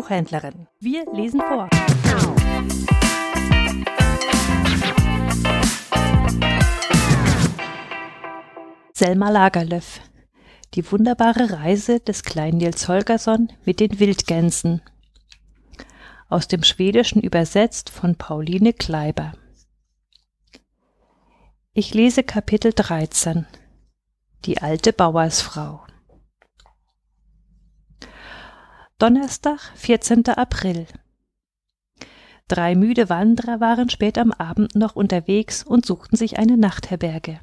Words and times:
Buchhändlerin. 0.00 0.66
Wir 0.78 1.04
lesen 1.12 1.42
vor. 1.42 1.68
Selma 8.94 9.28
Lagerlöf. 9.28 10.00
Die 10.72 10.90
wunderbare 10.90 11.52
Reise 11.52 12.00
des 12.00 12.22
kleinen 12.22 12.56
Nils 12.56 12.88
Holgersson 12.88 13.52
mit 13.66 13.78
den 13.78 14.00
Wildgänsen. 14.00 14.80
Aus 16.30 16.48
dem 16.48 16.62
Schwedischen 16.62 17.20
übersetzt 17.20 17.90
von 17.90 18.16
Pauline 18.16 18.72
Kleiber. 18.72 19.34
Ich 21.74 21.92
lese 21.92 22.22
Kapitel 22.22 22.72
13. 22.74 23.46
Die 24.46 24.62
alte 24.62 24.94
Bauersfrau. 24.94 25.82
Donnerstag, 29.00 29.60
14. 29.76 30.26
April. 30.26 30.86
Drei 32.48 32.74
müde 32.74 33.08
Wanderer 33.08 33.58
waren 33.58 33.88
spät 33.88 34.18
am 34.18 34.30
Abend 34.30 34.74
noch 34.74 34.94
unterwegs 34.94 35.62
und 35.62 35.86
suchten 35.86 36.18
sich 36.18 36.38
eine 36.38 36.58
Nachtherberge. 36.58 37.40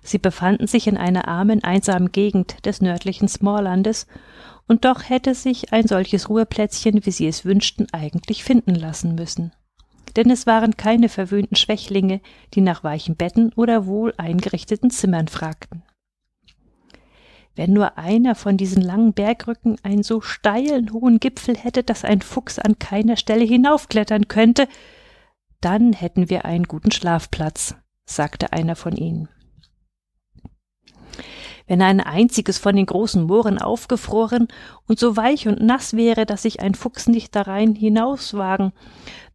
Sie 0.00 0.18
befanden 0.18 0.68
sich 0.68 0.86
in 0.86 0.96
einer 0.96 1.26
armen, 1.26 1.64
einsamen 1.64 2.12
Gegend 2.12 2.64
des 2.64 2.80
nördlichen 2.80 3.26
Smalllandes, 3.26 4.06
und 4.68 4.84
doch 4.84 5.08
hätte 5.08 5.34
sich 5.34 5.72
ein 5.72 5.88
solches 5.88 6.28
Ruheplätzchen, 6.28 7.04
wie 7.04 7.10
sie 7.10 7.26
es 7.26 7.44
wünschten, 7.44 7.88
eigentlich 7.92 8.44
finden 8.44 8.76
lassen 8.76 9.16
müssen. 9.16 9.50
Denn 10.14 10.30
es 10.30 10.46
waren 10.46 10.76
keine 10.76 11.08
verwöhnten 11.08 11.56
Schwächlinge, 11.56 12.20
die 12.54 12.60
nach 12.60 12.84
weichen 12.84 13.16
Betten 13.16 13.52
oder 13.54 13.86
wohl 13.86 14.14
eingerichteten 14.18 14.90
Zimmern 14.90 15.26
fragten. 15.26 15.82
Wenn 17.56 17.72
nur 17.72 17.98
einer 17.98 18.34
von 18.34 18.56
diesen 18.56 18.82
langen 18.82 19.12
Bergrücken 19.12 19.76
einen 19.82 20.02
so 20.02 20.20
steilen 20.20 20.92
hohen 20.92 21.20
Gipfel 21.20 21.56
hätte, 21.56 21.84
dass 21.84 22.04
ein 22.04 22.20
Fuchs 22.20 22.58
an 22.58 22.78
keiner 22.78 23.16
Stelle 23.16 23.44
hinaufklettern 23.44 24.26
könnte, 24.26 24.66
dann 25.60 25.92
hätten 25.92 26.28
wir 26.28 26.44
einen 26.44 26.64
guten 26.64 26.90
Schlafplatz, 26.90 27.76
sagte 28.04 28.52
einer 28.52 28.76
von 28.76 28.96
ihnen. 28.96 29.28
Wenn 31.66 31.80
ein 31.80 32.00
einziges 32.00 32.58
von 32.58 32.76
den 32.76 32.86
großen 32.86 33.24
Mooren 33.24 33.58
aufgefroren 33.58 34.48
und 34.86 34.98
so 34.98 35.16
weich 35.16 35.48
und 35.48 35.62
nass 35.62 35.94
wäre, 35.94 36.26
dass 36.26 36.42
sich 36.42 36.60
ein 36.60 36.74
Fuchs 36.74 37.06
nicht 37.06 37.34
darein 37.34 37.74
hinauswagen, 37.74 38.72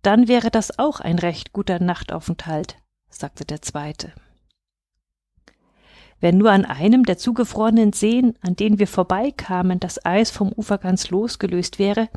dann 0.04 0.28
wäre 0.28 0.52
das 0.52 0.78
auch 0.78 1.00
ein 1.00 1.18
recht 1.18 1.54
guter 1.54 1.80
Nachtaufenthalt, 1.80 2.76
sagte 3.10 3.46
der 3.46 3.62
zweite. 3.62 4.14
Wenn 6.22 6.38
nur 6.38 6.52
an 6.52 6.66
einem 6.66 7.06
der 7.06 7.18
zugefrorenen 7.18 7.94
Seen, 7.94 8.34
an 8.42 8.56
denen 8.56 8.80
wir 8.80 8.88
vorbeikamen, 8.88 9.80
das 9.80 10.06
Eis 10.06 10.32
vom 10.32 10.52
Ufer 10.52 10.78
ganz 10.78 11.10
losgelöst 11.10 11.80
wäre, 11.80 12.10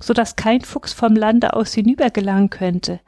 so 0.00 0.14
dass 0.14 0.36
kein 0.36 0.62
Fuchs 0.62 0.92
vom 0.92 1.14
Lande 1.14 1.52
aus 1.52 1.74
hinübergelangen 1.74 2.48
könnte, 2.48 3.00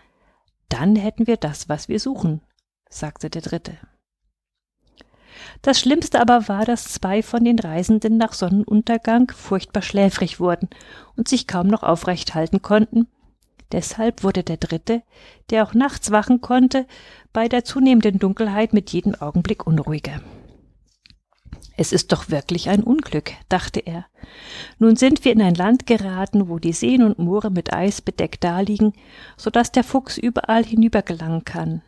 dann 0.68 0.96
hätten 0.96 1.26
wir 1.26 1.36
das, 1.36 1.68
was 1.68 1.88
wir 1.88 2.00
suchen, 2.00 2.42
sagte 2.88 3.30
der 3.30 3.42
dritte. 3.42 3.78
Das 5.62 5.80
Schlimmste 5.80 6.20
aber 6.20 6.48
war, 6.48 6.64
dass 6.64 6.92
zwei 6.92 7.22
von 7.22 7.44
den 7.44 7.58
Reisenden 7.58 8.16
nach 8.16 8.32
Sonnenuntergang 8.32 9.30
furchtbar 9.34 9.82
schläfrig 9.82 10.40
wurden 10.40 10.68
und 11.16 11.28
sich 11.28 11.46
kaum 11.46 11.68
noch 11.68 11.82
aufrecht 11.82 12.34
halten 12.34 12.62
konnten. 12.62 13.06
Deshalb 13.70 14.22
wurde 14.22 14.42
der 14.42 14.58
dritte, 14.58 15.02
der 15.50 15.64
auch 15.64 15.72
nachts 15.72 16.10
wachen 16.10 16.42
konnte, 16.42 16.86
bei 17.32 17.48
der 17.48 17.64
zunehmenden 17.64 18.18
Dunkelheit 18.18 18.74
mit 18.74 18.90
jedem 18.90 19.14
Augenblick 19.14 19.66
unruhiger. 19.66 20.20
Es 21.76 21.92
ist 21.92 22.12
doch 22.12 22.28
wirklich 22.30 22.68
ein 22.68 22.82
Unglück, 22.82 23.32
dachte 23.48 23.80
er. 23.80 24.06
Nun 24.78 24.96
sind 24.96 25.24
wir 25.24 25.32
in 25.32 25.42
ein 25.42 25.54
Land 25.54 25.86
geraten, 25.86 26.48
wo 26.48 26.58
die 26.58 26.72
Seen 26.72 27.02
und 27.02 27.18
Moore 27.18 27.50
mit 27.50 27.72
Eis 27.72 28.02
bedeckt 28.02 28.44
daliegen, 28.44 28.92
so 29.36 29.50
dass 29.50 29.72
der 29.72 29.84
Fuchs 29.84 30.18
überall 30.18 30.64
hinübergelangen 30.64 31.44
kann. 31.44 31.82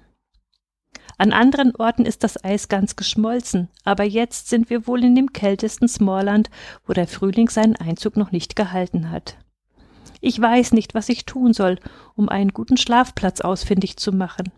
An 1.16 1.32
anderen 1.32 1.76
Orten 1.76 2.06
ist 2.06 2.24
das 2.24 2.42
Eis 2.42 2.68
ganz 2.68 2.96
geschmolzen, 2.96 3.68
aber 3.84 4.04
jetzt 4.04 4.48
sind 4.48 4.68
wir 4.68 4.86
wohl 4.86 5.04
in 5.04 5.14
dem 5.14 5.32
kältesten 5.32 5.86
Smallland, 5.86 6.50
wo 6.86 6.92
der 6.92 7.06
Frühling 7.06 7.48
seinen 7.48 7.76
Einzug 7.76 8.16
noch 8.16 8.32
nicht 8.32 8.56
gehalten 8.56 9.10
hat. 9.10 9.36
Ich 10.20 10.40
weiß 10.40 10.72
nicht, 10.72 10.94
was 10.94 11.08
ich 11.08 11.26
tun 11.26 11.52
soll, 11.52 11.78
um 12.14 12.28
einen 12.28 12.52
guten 12.52 12.78
Schlafplatz 12.78 13.42
ausfindig 13.42 13.96
zu 13.98 14.10
machen. 14.10 14.50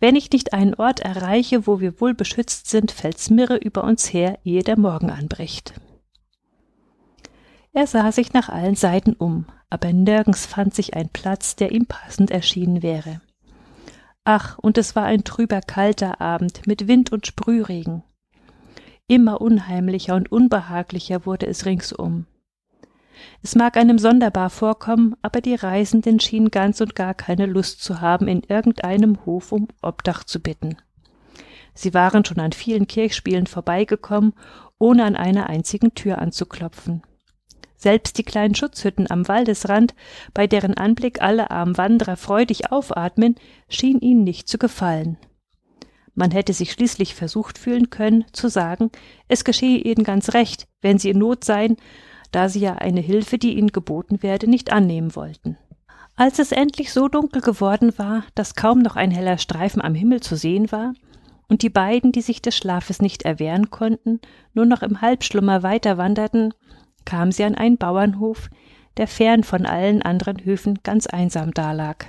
Wenn 0.00 0.16
ich 0.16 0.30
nicht 0.30 0.52
einen 0.52 0.74
Ort 0.74 1.00
erreiche, 1.00 1.66
wo 1.66 1.80
wir 1.80 2.00
wohl 2.00 2.14
beschützt 2.14 2.68
sind, 2.68 2.90
fällt's 2.92 3.30
Mirre 3.30 3.56
über 3.56 3.84
uns 3.84 4.12
her, 4.12 4.38
ehe 4.44 4.62
der 4.62 4.78
Morgen 4.78 5.10
anbricht. 5.10 5.74
Er 7.72 7.86
sah 7.86 8.10
sich 8.12 8.32
nach 8.32 8.48
allen 8.48 8.74
Seiten 8.74 9.12
um, 9.12 9.46
aber 9.70 9.92
nirgends 9.92 10.46
fand 10.46 10.74
sich 10.74 10.94
ein 10.94 11.10
Platz, 11.10 11.56
der 11.56 11.72
ihm 11.72 11.86
passend 11.86 12.30
erschienen 12.30 12.82
wäre. 12.82 13.20
Ach, 14.24 14.58
und 14.58 14.78
es 14.78 14.96
war 14.96 15.04
ein 15.04 15.24
trüber, 15.24 15.60
kalter 15.60 16.20
Abend 16.20 16.66
mit 16.66 16.88
Wind 16.88 17.12
und 17.12 17.26
Sprühregen. 17.26 18.02
Immer 19.06 19.40
unheimlicher 19.40 20.14
und 20.14 20.30
unbehaglicher 20.30 21.24
wurde 21.24 21.46
es 21.46 21.64
ringsum. 21.64 22.26
Es 23.42 23.54
mag 23.54 23.76
einem 23.76 23.98
sonderbar 23.98 24.50
vorkommen, 24.50 25.14
aber 25.22 25.40
die 25.40 25.54
Reisenden 25.54 26.20
schienen 26.20 26.50
ganz 26.50 26.80
und 26.80 26.94
gar 26.94 27.14
keine 27.14 27.46
Lust 27.46 27.82
zu 27.82 28.00
haben, 28.00 28.28
in 28.28 28.42
irgendeinem 28.42 29.24
Hof 29.26 29.52
um 29.52 29.68
Obdach 29.82 30.24
zu 30.24 30.40
bitten. 30.40 30.76
Sie 31.74 31.94
waren 31.94 32.24
schon 32.24 32.40
an 32.40 32.52
vielen 32.52 32.86
Kirchspielen 32.86 33.46
vorbeigekommen, 33.46 34.34
ohne 34.78 35.04
an 35.04 35.16
einer 35.16 35.48
einzigen 35.48 35.94
Tür 35.94 36.18
anzuklopfen. 36.18 37.02
Selbst 37.76 38.18
die 38.18 38.24
kleinen 38.24 38.56
Schutzhütten 38.56 39.08
am 39.08 39.28
Waldesrand, 39.28 39.94
bei 40.34 40.48
deren 40.48 40.74
Anblick 40.74 41.22
alle 41.22 41.52
armen 41.52 41.78
Wanderer 41.78 42.16
freudig 42.16 42.72
aufatmen, 42.72 43.36
schien 43.68 44.00
ihnen 44.00 44.24
nicht 44.24 44.48
zu 44.48 44.58
gefallen. 44.58 45.16
Man 46.16 46.32
hätte 46.32 46.52
sich 46.52 46.72
schließlich 46.72 47.14
versucht 47.14 47.58
fühlen 47.58 47.90
können, 47.90 48.24
zu 48.32 48.48
sagen, 48.48 48.90
es 49.28 49.44
geschehe 49.44 49.78
ihnen 49.78 50.02
ganz 50.02 50.34
recht, 50.34 50.66
wenn 50.80 50.98
sie 50.98 51.10
in 51.10 51.18
Not 51.18 51.44
seien, 51.44 51.76
da 52.30 52.48
sie 52.48 52.60
ja 52.60 52.74
eine 52.74 53.00
Hilfe, 53.00 53.38
die 53.38 53.56
ihnen 53.56 53.72
geboten 53.72 54.22
werde, 54.22 54.48
nicht 54.48 54.72
annehmen 54.72 55.14
wollten. 55.16 55.56
Als 56.16 56.38
es 56.38 56.52
endlich 56.52 56.92
so 56.92 57.08
dunkel 57.08 57.40
geworden 57.42 57.92
war, 57.96 58.24
dass 58.34 58.56
kaum 58.56 58.80
noch 58.80 58.96
ein 58.96 59.10
heller 59.10 59.38
Streifen 59.38 59.80
am 59.80 59.94
Himmel 59.94 60.20
zu 60.20 60.36
sehen 60.36 60.72
war, 60.72 60.94
und 61.48 61.62
die 61.62 61.70
beiden, 61.70 62.12
die 62.12 62.20
sich 62.20 62.42
des 62.42 62.56
Schlafes 62.56 63.00
nicht 63.00 63.22
erwehren 63.22 63.70
konnten, 63.70 64.20
nur 64.52 64.66
noch 64.66 64.82
im 64.82 65.00
Halbschlummer 65.00 65.62
weiter 65.62 65.96
wanderten, 65.96 66.52
kam 67.04 67.32
sie 67.32 67.44
an 67.44 67.54
einen 67.54 67.78
Bauernhof, 67.78 68.50
der 68.98 69.08
fern 69.08 69.44
von 69.44 69.64
allen 69.64 70.02
anderen 70.02 70.44
Höfen 70.44 70.80
ganz 70.82 71.06
einsam 71.06 71.54
dalag. 71.54 72.06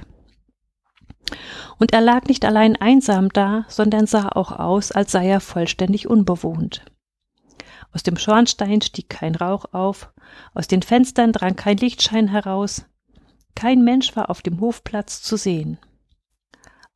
Und 1.77 1.93
er 1.93 2.01
lag 2.01 2.25
nicht 2.25 2.43
allein 2.43 2.75
einsam 2.75 3.29
da, 3.29 3.65
sondern 3.69 4.07
sah 4.07 4.29
auch 4.29 4.51
aus, 4.51 4.91
als 4.91 5.11
sei 5.11 5.29
er 5.29 5.39
vollständig 5.39 6.09
unbewohnt. 6.09 6.83
Aus 7.91 8.03
dem 8.03 8.17
Schornstein 8.17 8.81
stieg 8.81 9.09
kein 9.09 9.35
Rauch 9.35 9.65
auf, 9.73 10.13
aus 10.53 10.67
den 10.67 10.81
Fenstern 10.81 11.33
drang 11.33 11.55
kein 11.55 11.77
Lichtschein 11.77 12.27
heraus, 12.27 12.85
kein 13.55 13.83
Mensch 13.83 14.15
war 14.15 14.29
auf 14.29 14.41
dem 14.41 14.59
Hofplatz 14.61 15.21
zu 15.21 15.37
sehen. 15.37 15.79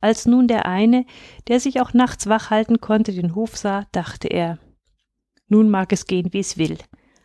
Als 0.00 0.26
nun 0.26 0.48
der 0.48 0.66
eine, 0.66 1.06
der 1.48 1.60
sich 1.60 1.80
auch 1.80 1.94
nachts 1.94 2.26
wach 2.28 2.50
halten 2.50 2.80
konnte, 2.80 3.12
den 3.12 3.34
Hof 3.34 3.56
sah, 3.56 3.86
dachte 3.92 4.28
er, 4.28 4.58
nun 5.48 5.70
mag 5.70 5.92
es 5.92 6.06
gehen, 6.06 6.32
wie 6.32 6.40
es 6.40 6.58
will, 6.58 6.78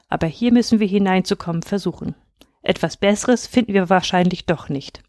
aber 0.07 0.27
hier 0.27 0.51
müssen 0.51 0.79
wir 0.79 0.87
hineinzukommen 0.87 1.61
versuchen. 1.61 2.15
Etwas 2.61 2.97
Besseres 2.97 3.47
finden 3.47 3.73
wir 3.73 3.89
wahrscheinlich 3.89 4.45
doch 4.45 4.69
nicht. 4.69 5.03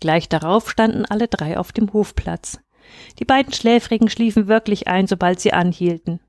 Gleich 0.00 0.28
darauf 0.28 0.70
standen 0.70 1.04
alle 1.06 1.28
drei 1.28 1.58
auf 1.58 1.72
dem 1.72 1.92
Hofplatz. 1.92 2.60
Die 3.18 3.24
beiden 3.24 3.52
Schläfrigen 3.52 4.08
schliefen 4.08 4.46
wirklich 4.46 4.88
ein, 4.88 5.06
sobald 5.06 5.40
sie 5.40 5.52
anhielten. 5.52 6.20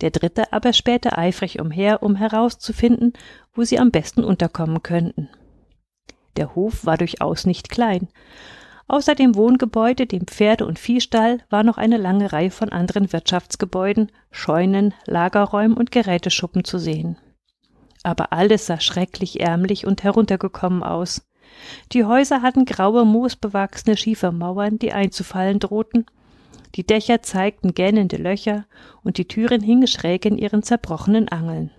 Der 0.00 0.10
dritte 0.10 0.52
aber 0.52 0.72
spähte 0.72 1.18
eifrig 1.18 1.60
umher, 1.60 2.02
um 2.02 2.16
herauszufinden, 2.16 3.12
wo 3.54 3.64
sie 3.64 3.78
am 3.78 3.90
besten 3.90 4.24
unterkommen 4.24 4.82
könnten. 4.82 5.28
Der 6.36 6.54
Hof 6.54 6.86
war 6.86 6.96
durchaus 6.96 7.44
nicht 7.44 7.68
klein, 7.68 8.08
Außer 8.90 9.14
dem 9.14 9.36
Wohngebäude, 9.36 10.04
dem 10.04 10.26
Pferde- 10.26 10.66
und 10.66 10.76
Viehstall 10.76 11.38
war 11.48 11.62
noch 11.62 11.78
eine 11.78 11.96
lange 11.96 12.32
Reihe 12.32 12.50
von 12.50 12.70
anderen 12.70 13.12
Wirtschaftsgebäuden, 13.12 14.10
Scheunen, 14.32 14.94
Lagerräumen 15.06 15.76
und 15.76 15.92
Geräteschuppen 15.92 16.64
zu 16.64 16.78
sehen. 16.78 17.16
Aber 18.02 18.32
alles 18.32 18.66
sah 18.66 18.80
schrecklich 18.80 19.38
ärmlich 19.38 19.86
und 19.86 20.02
heruntergekommen 20.02 20.82
aus. 20.82 21.22
Die 21.92 22.04
Häuser 22.04 22.42
hatten 22.42 22.64
graue, 22.64 23.04
moosbewachsene 23.04 23.96
Schiefermauern, 23.96 24.80
die 24.80 24.92
einzufallen 24.92 25.60
drohten. 25.60 26.06
Die 26.76 26.86
Dächer 26.86 27.22
zeigten 27.22 27.74
gähnende 27.74 28.16
Löcher 28.16 28.66
und 29.02 29.18
die 29.18 29.26
Türen 29.26 29.60
hingen 29.60 29.88
schräg 29.88 30.24
in 30.24 30.38
ihren 30.38 30.62
zerbrochenen 30.62 31.28
Angeln. 31.28 31.70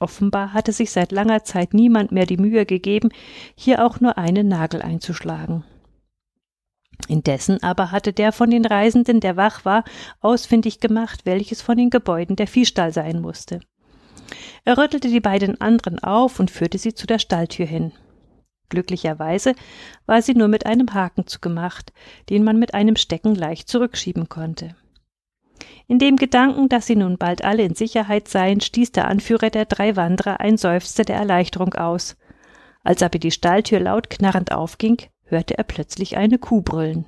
Offenbar 0.00 0.52
hatte 0.52 0.72
sich 0.72 0.90
seit 0.90 1.12
langer 1.12 1.44
Zeit 1.44 1.74
niemand 1.74 2.12
mehr 2.12 2.26
die 2.26 2.36
Mühe 2.36 2.66
gegeben, 2.66 3.08
hier 3.56 3.84
auch 3.84 4.00
nur 4.00 4.18
einen 4.18 4.48
Nagel 4.48 4.82
einzuschlagen. 4.82 5.64
Indessen 7.08 7.62
aber 7.62 7.90
hatte 7.90 8.12
der 8.12 8.32
von 8.32 8.50
den 8.50 8.64
Reisenden, 8.64 9.20
der 9.20 9.36
wach 9.36 9.64
war, 9.64 9.84
ausfindig 10.20 10.80
gemacht, 10.80 11.20
welches 11.24 11.62
von 11.62 11.76
den 11.76 11.90
Gebäuden 11.90 12.36
der 12.36 12.46
Viehstall 12.46 12.92
sein 12.92 13.20
musste. 13.20 13.60
Er 14.64 14.76
rüttelte 14.76 15.08
die 15.08 15.20
beiden 15.20 15.60
anderen 15.60 15.98
auf 16.00 16.38
und 16.38 16.50
führte 16.50 16.78
sie 16.78 16.94
zu 16.94 17.06
der 17.06 17.18
Stalltür 17.18 17.66
hin. 17.66 17.92
Glücklicherweise 18.68 19.54
war 20.06 20.20
sie 20.20 20.34
nur 20.34 20.48
mit 20.48 20.66
einem 20.66 20.92
Haken 20.92 21.26
zugemacht, 21.26 21.92
den 22.28 22.44
man 22.44 22.58
mit 22.58 22.74
einem 22.74 22.96
Stecken 22.96 23.34
leicht 23.34 23.68
zurückschieben 23.68 24.28
konnte. 24.28 24.76
In 25.86 25.98
dem 25.98 26.16
Gedanken, 26.16 26.68
dass 26.68 26.86
sie 26.86 26.96
nun 26.96 27.16
bald 27.16 27.42
alle 27.44 27.62
in 27.62 27.74
Sicherheit 27.74 28.28
seien, 28.28 28.60
stieß 28.60 28.92
der 28.92 29.08
Anführer 29.08 29.48
der 29.48 29.64
drei 29.64 29.96
Wanderer 29.96 30.40
ein 30.40 30.58
Seufzer 30.58 31.04
der 31.04 31.16
Erleichterung 31.16 31.74
aus. 31.74 32.16
Als 32.84 33.02
aber 33.02 33.18
die 33.18 33.30
Stalltür 33.30 33.80
laut 33.80 34.10
knarrend 34.10 34.52
aufging, 34.52 34.98
hörte 35.24 35.56
er 35.56 35.64
plötzlich 35.64 36.16
eine 36.16 36.38
Kuh 36.38 36.60
brüllen. 36.60 37.06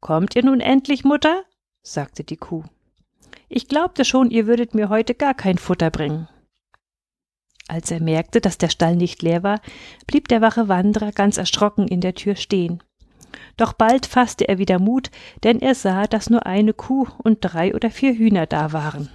Kommt 0.00 0.34
ihr 0.34 0.44
nun 0.44 0.60
endlich, 0.60 1.04
Mutter? 1.04 1.44
sagte 1.82 2.24
die 2.24 2.36
Kuh. 2.36 2.64
Ich 3.48 3.68
glaubte 3.68 4.04
schon, 4.04 4.30
ihr 4.30 4.46
würdet 4.46 4.74
mir 4.74 4.88
heute 4.88 5.14
gar 5.14 5.34
kein 5.34 5.58
Futter 5.58 5.90
bringen. 5.90 6.28
Als 7.72 7.90
er 7.90 8.02
merkte, 8.02 8.42
dass 8.42 8.58
der 8.58 8.68
Stall 8.68 8.96
nicht 8.96 9.22
leer 9.22 9.42
war, 9.42 9.62
blieb 10.06 10.28
der 10.28 10.42
wache 10.42 10.68
Wanderer 10.68 11.10
ganz 11.10 11.38
erschrocken 11.38 11.88
in 11.88 12.02
der 12.02 12.12
Tür 12.12 12.36
stehen. 12.36 12.82
Doch 13.56 13.72
bald 13.72 14.04
fasste 14.04 14.46
er 14.46 14.58
wieder 14.58 14.78
Mut, 14.78 15.10
denn 15.42 15.58
er 15.58 15.74
sah, 15.74 16.06
dass 16.06 16.28
nur 16.28 16.44
eine 16.44 16.74
Kuh 16.74 17.08
und 17.24 17.38
drei 17.40 17.74
oder 17.74 17.90
vier 17.90 18.12
Hühner 18.12 18.44
da 18.44 18.74
waren. 18.74 19.08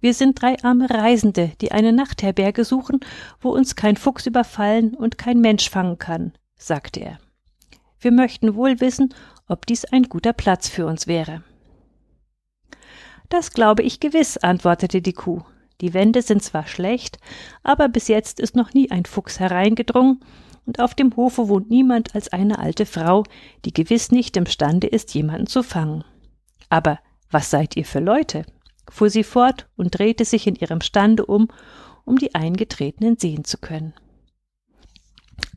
Wir 0.00 0.12
sind 0.12 0.42
drei 0.42 0.56
arme 0.64 0.90
Reisende, 0.90 1.52
die 1.60 1.70
eine 1.70 1.92
Nachtherberge 1.92 2.64
suchen, 2.64 2.98
wo 3.40 3.50
uns 3.50 3.76
kein 3.76 3.96
Fuchs 3.96 4.26
überfallen 4.26 4.94
und 4.94 5.18
kein 5.18 5.38
Mensch 5.38 5.70
fangen 5.70 5.98
kann, 5.98 6.32
sagte 6.56 6.98
er. 6.98 7.18
Wir 8.00 8.10
möchten 8.10 8.56
wohl 8.56 8.80
wissen, 8.80 9.14
ob 9.46 9.66
dies 9.66 9.84
ein 9.84 10.02
guter 10.02 10.32
Platz 10.32 10.68
für 10.68 10.86
uns 10.86 11.06
wäre. 11.06 11.44
Das 13.28 13.52
glaube 13.52 13.84
ich 13.84 14.00
gewiss, 14.00 14.36
antwortete 14.36 15.00
die 15.00 15.12
Kuh. 15.12 15.44
Die 15.80 15.94
Wände 15.94 16.22
sind 16.22 16.42
zwar 16.42 16.66
schlecht, 16.66 17.18
aber 17.62 17.88
bis 17.88 18.08
jetzt 18.08 18.40
ist 18.40 18.56
noch 18.56 18.74
nie 18.74 18.90
ein 18.90 19.04
Fuchs 19.04 19.38
hereingedrungen, 19.40 20.20
und 20.66 20.80
auf 20.80 20.94
dem 20.94 21.16
Hofe 21.16 21.48
wohnt 21.48 21.70
niemand 21.70 22.14
als 22.14 22.30
eine 22.30 22.58
alte 22.58 22.84
Frau, 22.84 23.24
die 23.64 23.72
gewiss 23.72 24.10
nicht 24.10 24.36
imstande 24.36 24.86
ist, 24.86 25.14
jemanden 25.14 25.46
zu 25.46 25.62
fangen. 25.62 26.04
Aber 26.68 26.98
was 27.30 27.50
seid 27.50 27.76
ihr 27.76 27.86
für 27.86 28.00
Leute? 28.00 28.44
fuhr 28.90 29.08
sie 29.08 29.24
fort 29.24 29.66
und 29.76 29.98
drehte 29.98 30.24
sich 30.24 30.46
in 30.46 30.56
ihrem 30.56 30.80
Stande 30.80 31.24
um, 31.24 31.48
um 32.04 32.16
die 32.16 32.34
Eingetretenen 32.34 33.16
sehen 33.18 33.44
zu 33.44 33.58
können. 33.58 33.94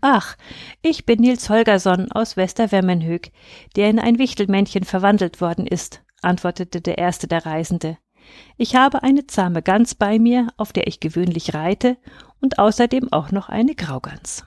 Ach, 0.01 0.35
ich 0.81 1.06
bin 1.06 1.21
Nils 1.21 1.50
Holgersson 1.50 2.12
aus 2.12 2.38
Westerwemmenhög, 2.38 3.31
der 3.75 3.89
in 3.89 4.00
ein 4.00 4.18
Wichtelmännchen 4.18 4.83
verwandelt 4.83 5.41
worden 5.41 5.68
ist, 5.68 6.01
antwortete 6.21 6.81
der 6.81 6.97
erste 6.97 7.27
der 7.27 7.45
Reisende. 7.45 7.97
Ich 8.57 8.75
habe 8.75 9.03
eine 9.03 9.27
zahme 9.27 9.62
Gans 9.62 9.95
bei 9.95 10.19
mir, 10.19 10.47
auf 10.57 10.73
der 10.73 10.88
ich 10.88 11.00
gewöhnlich 11.00 11.53
reite, 11.53 11.97
und 12.41 12.59
außerdem 12.59 13.12
auch 13.12 13.31
noch 13.31 13.50
eine 13.50 13.75
Graugans. 13.75 14.45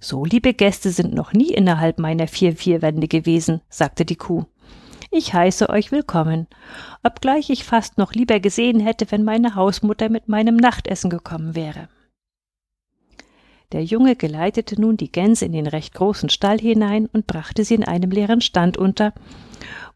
So 0.00 0.24
liebe 0.24 0.52
Gäste 0.52 0.90
sind 0.90 1.14
noch 1.14 1.32
nie 1.32 1.52
innerhalb 1.52 1.98
meiner 1.98 2.26
vier 2.26 2.56
Vierwände 2.56 3.08
gewesen, 3.08 3.60
sagte 3.68 4.04
die 4.04 4.16
Kuh. 4.16 4.44
Ich 5.10 5.34
heiße 5.34 5.68
euch 5.68 5.92
willkommen, 5.92 6.46
obgleich 7.02 7.50
ich 7.50 7.64
fast 7.64 7.98
noch 7.98 8.14
lieber 8.14 8.40
gesehen 8.40 8.80
hätte, 8.80 9.10
wenn 9.10 9.24
meine 9.24 9.54
Hausmutter 9.54 10.08
mit 10.08 10.26
meinem 10.26 10.56
Nachtessen 10.56 11.10
gekommen 11.10 11.54
wäre. 11.54 11.88
Der 13.72 13.84
Junge 13.84 14.16
geleitete 14.16 14.80
nun 14.80 14.96
die 14.96 15.12
Gänse 15.12 15.44
in 15.44 15.52
den 15.52 15.66
recht 15.66 15.94
großen 15.94 16.30
Stall 16.30 16.58
hinein 16.58 17.06
und 17.06 17.26
brachte 17.26 17.64
sie 17.64 17.74
in 17.74 17.84
einem 17.84 18.10
leeren 18.10 18.40
Stand 18.40 18.76
unter, 18.76 19.14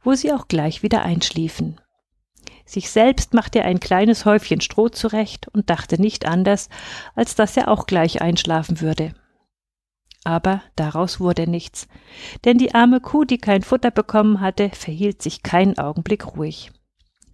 wo 0.05 0.15
sie 0.15 0.33
auch 0.33 0.49
gleich 0.49 0.83
wieder 0.83 1.03
einschliefen. 1.03 1.81
Sich 2.67 2.91
selbst 2.91 3.33
machte 3.33 3.61
er 3.61 3.65
ein 3.65 3.79
kleines 3.81 4.25
Häufchen 4.25 4.61
Stroh 4.61 4.89
zurecht 4.89 5.47
und 5.53 5.71
dachte 5.71 6.01
nicht 6.01 6.27
anders, 6.27 6.69
als 7.15 7.37
dass 7.37 7.57
er 7.57 7.69
auch 7.69 7.87
gleich 7.87 8.21
einschlafen 8.21 8.81
würde. 8.81 9.15
Aber 10.25 10.61
daraus 10.75 11.21
wurde 11.21 11.49
nichts, 11.49 11.87
denn 12.45 12.59
die 12.59 12.75
arme 12.75 13.01
Kuh, 13.01 13.25
die 13.25 13.39
kein 13.39 13.63
Futter 13.63 13.93
bekommen 13.93 14.41
hatte, 14.41 14.71
verhielt 14.71 15.23
sich 15.23 15.45
keinen 15.45 15.79
Augenblick 15.79 16.37
ruhig. 16.37 16.73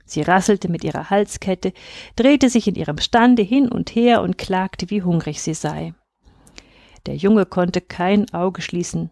Sie 0.04 0.20
rasselte 0.20 0.68
mit 0.68 0.84
ihrer 0.84 1.08
Halskette, 1.08 1.72
drehte 2.16 2.50
sich 2.50 2.68
in 2.68 2.74
ihrem 2.74 2.98
Stande 2.98 3.40
hin 3.40 3.72
und 3.72 3.94
her 3.94 4.20
und 4.20 4.36
klagte, 4.36 4.90
wie 4.90 5.02
hungrig 5.02 5.40
sie 5.40 5.54
sei. 5.54 5.94
Der 7.06 7.16
Junge 7.16 7.46
konnte 7.46 7.80
kein 7.80 8.32
Auge 8.34 8.60
schließen. 8.60 9.10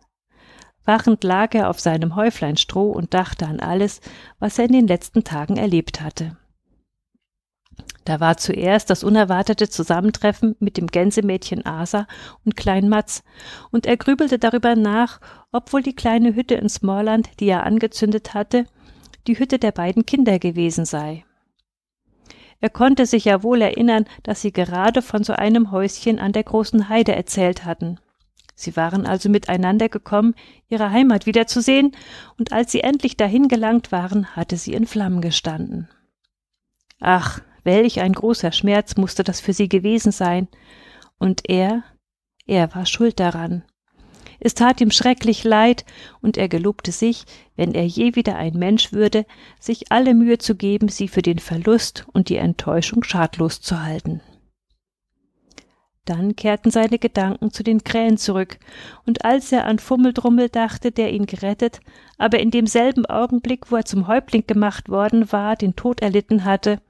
Wachend 0.85 1.25
lag 1.25 1.55
er 1.55 1.71
auf 1.71 1.79
seinem 1.79 2.17
Häuflein 2.17 2.57
Stroh 2.57 2.91
und 2.91 3.15
dachte 3.15 3.47
an 3.47 3.61
alles, 3.61 4.01
was 4.39 4.59
er 4.59 4.65
in 4.67 4.73
den 4.73 4.87
letzten 4.87 5.25
Tagen 5.25 5.57
erlebt 5.57 6.01
hatte. 6.01 6.37
Da 8.05 8.19
war 8.19 8.39
zuerst 8.39 8.91
das 8.91 9.05
unerwartete 9.05 9.69
Zusammentreffen 9.69 10.57
mit 10.59 10.77
dem 10.77 10.87
Gänsemädchen 10.87 11.65
Asa 11.67 12.07
und 12.45 12.57
Klein 12.57 12.89
Matz, 12.89 13.23
und 13.71 13.87
er 13.87 13.97
grübelte 13.97 14.39
darüber 14.39 14.75
nach, 14.75 15.21
ob 15.53 15.73
wohl 15.73 15.83
die 15.83 15.95
kleine 15.95 16.35
Hütte 16.35 16.55
in 16.55 16.69
Smallland, 16.69 17.29
die 17.41 17.49
er 17.49 17.65
angezündet 17.65 18.35
hatte, 18.35 18.65
die 19.27 19.39
Hütte 19.39 19.59
der 19.59 19.73
beiden 19.73 20.07
Kinder 20.07 20.39
gewesen 20.39 20.87
sei. 20.87 21.25
Er 22.61 22.71
konnte 22.71 23.07
sich 23.07 23.25
ja 23.25 23.43
wohl 23.43 23.63
erinnern, 23.63 24.07
dass 24.23 24.43
sie 24.43 24.53
gerade 24.53 25.03
von 25.03 25.25
so 25.25 25.33
einem 25.33 25.71
Häuschen 25.71 26.19
an 26.19 26.33
der 26.33 26.45
großen 26.45 26.89
Heide 26.89 27.15
erzählt 27.15 27.65
hatten. 27.65 27.99
Sie 28.61 28.77
waren 28.77 29.07
also 29.07 29.29
miteinander 29.29 29.89
gekommen, 29.89 30.35
ihre 30.69 30.91
Heimat 30.91 31.27
wiederzusehen, 31.27 31.97
und 32.39 32.53
als 32.53 32.73
sie 32.73 32.81
endlich 32.81 33.17
dahin 33.17 33.49
gelangt 33.49 33.93
waren, 33.93 34.37
hatte 34.37 34.57
sie 34.57 34.75
in 34.75 34.87
Flammen 34.87 35.21
gestanden. 35.21 35.89
Ach, 37.01 37.41
Welch 37.65 38.01
ein 38.01 38.13
großer 38.13 38.53
Schmerz 38.53 38.97
musste 38.97 39.25
das 39.25 39.41
für 39.41 39.53
sie 39.53 39.69
gewesen 39.69 40.13
sein. 40.13 40.49
Und 41.19 41.49
er, 41.49 41.83
er 42.47 42.75
war 42.75 42.87
schuld 42.87 43.21
daran. 43.21 43.63
Es 44.43 44.55
tat 44.55 44.81
ihm 44.81 44.91
schrecklich 44.91 45.45
leid, 45.45 45.85
und 46.23 46.39
er 46.39 46.49
gelobte 46.49 46.93
sich, 46.93 47.25
wenn 47.57 47.75
er 47.75 47.87
je 47.87 48.15
wieder 48.17 48.37
ein 48.37 48.55
Mensch 48.55 48.93
würde, 48.93 49.27
sich 49.59 49.93
alle 49.93 50.15
Mühe 50.15 50.39
zu 50.39 50.55
geben, 50.55 50.89
sie 50.89 51.09
für 51.09 51.21
den 51.21 51.39
Verlust 51.39 52.07
und 52.13 52.31
die 52.31 52.37
Enttäuschung 52.37 53.05
schadlos 53.05 53.61
zu 53.61 53.83
halten. 53.83 54.23
Dann 56.11 56.35
kehrten 56.35 56.73
seine 56.73 56.99
Gedanken 56.99 57.53
zu 57.53 57.63
den 57.63 57.85
Krähen 57.85 58.17
zurück, 58.17 58.59
und 59.07 59.25
als 59.25 59.53
er 59.53 59.67
an 59.67 59.79
Fummeldrummel 59.79 60.49
dachte, 60.49 60.91
der 60.91 61.13
ihn 61.13 61.25
gerettet, 61.25 61.79
aber 62.19 62.41
in 62.41 62.51
demselben 62.51 63.07
Augenblick, 63.07 63.71
wo 63.71 63.77
er 63.77 63.85
zum 63.85 64.09
Häuptling 64.09 64.45
gemacht 64.45 64.89
worden 64.89 65.31
war, 65.31 65.55
den 65.55 65.77
Tod 65.77 66.03
erlitten 66.03 66.45
hatte, 66.45 66.81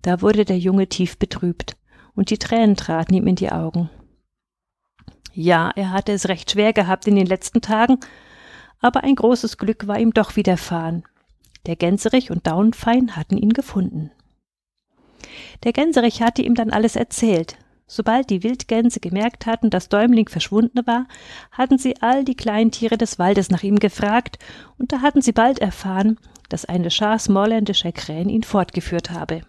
da 0.00 0.22
wurde 0.22 0.46
der 0.46 0.58
Junge 0.58 0.86
tief 0.86 1.18
betrübt, 1.18 1.76
und 2.14 2.30
die 2.30 2.38
Tränen 2.38 2.74
traten 2.74 3.12
ihm 3.12 3.26
in 3.26 3.36
die 3.36 3.52
Augen. 3.52 3.90
Ja, 5.34 5.70
er 5.76 5.90
hatte 5.90 6.12
es 6.12 6.30
recht 6.30 6.50
schwer 6.50 6.72
gehabt 6.72 7.06
in 7.06 7.16
den 7.16 7.26
letzten 7.26 7.60
Tagen, 7.60 7.98
aber 8.80 9.04
ein 9.04 9.16
großes 9.16 9.58
Glück 9.58 9.86
war 9.86 10.00
ihm 10.00 10.14
doch 10.14 10.34
widerfahren. 10.34 11.04
Der 11.66 11.76
Gänserich 11.76 12.30
und 12.30 12.46
Daunfein 12.46 13.16
hatten 13.16 13.36
ihn 13.36 13.52
gefunden. 13.52 14.12
Der 15.62 15.74
Gänserich 15.74 16.22
hatte 16.22 16.40
ihm 16.40 16.54
dann 16.54 16.70
alles 16.70 16.96
erzählt. 16.96 17.58
Sobald 17.94 18.30
die 18.30 18.42
Wildgänse 18.42 19.00
gemerkt 19.00 19.44
hatten, 19.44 19.68
dass 19.68 19.90
Däumling 19.90 20.26
verschwunden 20.26 20.86
war, 20.86 21.06
hatten 21.50 21.76
sie 21.76 22.00
all 22.00 22.24
die 22.24 22.34
kleinen 22.34 22.70
Tiere 22.70 22.96
des 22.96 23.18
Waldes 23.18 23.50
nach 23.50 23.62
ihm 23.62 23.78
gefragt, 23.78 24.38
und 24.78 24.92
da 24.92 25.02
hatten 25.02 25.20
sie 25.20 25.32
bald 25.32 25.58
erfahren, 25.58 26.18
dass 26.48 26.64
eine 26.64 26.90
Schar 26.90 27.18
smallländischer 27.18 27.92
Krähen 27.92 28.30
ihn 28.30 28.44
fortgeführt 28.44 29.10
habe. 29.10 29.42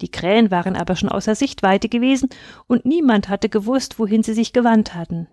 Die 0.00 0.10
Krähen 0.10 0.50
waren 0.50 0.74
aber 0.74 0.96
schon 0.96 1.10
außer 1.10 1.34
Sichtweite 1.34 1.90
gewesen, 1.90 2.30
und 2.66 2.86
niemand 2.86 3.28
hatte 3.28 3.50
gewusst, 3.50 3.98
wohin 3.98 4.22
sie 4.22 4.32
sich 4.32 4.54
gewandt 4.54 4.94
hatten. 4.94 5.28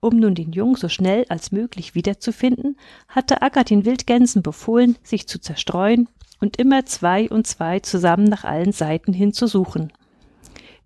Um 0.00 0.18
nun 0.18 0.34
den 0.34 0.52
Jungen 0.52 0.76
so 0.76 0.90
schnell 0.90 1.24
als 1.30 1.50
möglich 1.50 1.94
wiederzufinden, 1.94 2.76
hatte 3.08 3.40
Akka 3.40 3.64
den 3.64 3.86
Wildgänsen 3.86 4.42
befohlen, 4.42 4.98
sich 5.02 5.26
zu 5.28 5.40
zerstreuen 5.40 6.10
und 6.40 6.58
immer 6.58 6.84
zwei 6.84 7.30
und 7.30 7.46
zwei 7.46 7.80
zusammen 7.80 8.24
nach 8.24 8.44
allen 8.44 8.72
Seiten 8.72 9.14
hin 9.14 9.32
zu 9.32 9.46
suchen. 9.46 9.94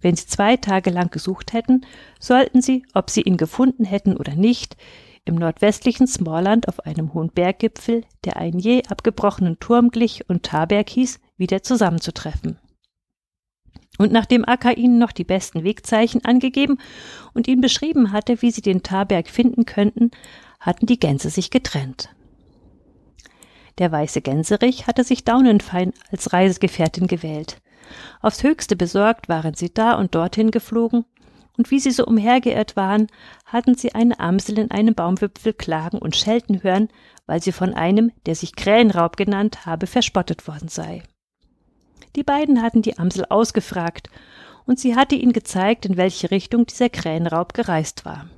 Wenn 0.02 0.16
sie 0.16 0.26
zwei 0.26 0.56
Tage 0.56 0.90
lang 0.90 1.10
gesucht 1.10 1.52
hätten, 1.52 1.86
sollten 2.20 2.60
sie, 2.60 2.84
ob 2.92 3.08
sie 3.08 3.22
ihn 3.22 3.36
gefunden 3.36 3.84
hätten 3.84 4.16
oder 4.16 4.34
nicht, 4.34 4.76
im 5.24 5.36
nordwestlichen 5.36 6.08
Smallland 6.08 6.68
auf 6.68 6.80
einem 6.80 7.14
hohen 7.14 7.30
Berggipfel, 7.30 8.04
der 8.24 8.36
einen 8.36 8.58
je 8.58 8.82
abgebrochenen 8.88 9.60
Turm 9.60 9.90
glich 9.90 10.28
und 10.28 10.42
Taberg 10.42 10.90
hieß, 10.90 11.20
wieder 11.36 11.62
zusammenzutreffen. 11.62 12.58
Und 13.98 14.10
nachdem 14.10 14.44
Akka 14.44 14.72
ihnen 14.72 14.98
noch 14.98 15.12
die 15.12 15.24
besten 15.24 15.64
Wegzeichen 15.64 16.24
angegeben 16.24 16.78
und 17.34 17.46
ihnen 17.46 17.60
beschrieben 17.60 18.10
hatte, 18.10 18.42
wie 18.42 18.50
sie 18.50 18.62
den 18.62 18.82
Taberg 18.82 19.28
finden 19.28 19.64
könnten, 19.64 20.10
hatten 20.58 20.86
die 20.86 20.98
Gänse 20.98 21.30
sich 21.30 21.50
getrennt. 21.50 22.08
Der 23.78 23.92
weiße 23.92 24.20
Gänserich 24.22 24.86
hatte 24.86 25.04
sich 25.04 25.24
Daunenfein 25.24 25.92
als 26.10 26.32
Reisegefährtin 26.32 27.06
gewählt. 27.06 27.58
Aufs 28.20 28.42
höchste 28.42 28.76
besorgt 28.76 29.28
waren 29.28 29.54
sie 29.54 29.72
da 29.72 29.94
und 29.94 30.14
dorthin 30.14 30.50
geflogen, 30.50 31.04
und 31.58 31.70
wie 31.70 31.80
sie 31.80 31.90
so 31.90 32.06
umhergeirrt 32.06 32.76
waren, 32.76 33.08
hatten 33.44 33.74
sie 33.74 33.94
eine 33.94 34.18
Amsel 34.20 34.58
in 34.58 34.70
einem 34.70 34.94
Baumwipfel 34.94 35.52
klagen 35.52 35.98
und 35.98 36.16
schelten 36.16 36.62
hören, 36.62 36.88
weil 37.26 37.42
sie 37.42 37.52
von 37.52 37.74
einem, 37.74 38.10
der 38.26 38.34
sich 38.34 38.56
Krähenraub 38.56 39.16
genannt 39.16 39.66
habe, 39.66 39.86
verspottet 39.86 40.48
worden 40.48 40.68
sei. 40.68 41.02
Die 42.16 42.22
beiden 42.22 42.62
hatten 42.62 42.82
die 42.82 42.98
Amsel 42.98 43.26
ausgefragt, 43.28 44.08
und 44.64 44.78
sie 44.78 44.96
hatte 44.96 45.14
ihnen 45.14 45.32
gezeigt, 45.32 45.86
in 45.86 45.96
welche 45.96 46.30
Richtung 46.30 46.66
dieser 46.66 46.88
Krähenraub 46.88 47.52
gereist 47.52 48.04
war. 48.04 48.28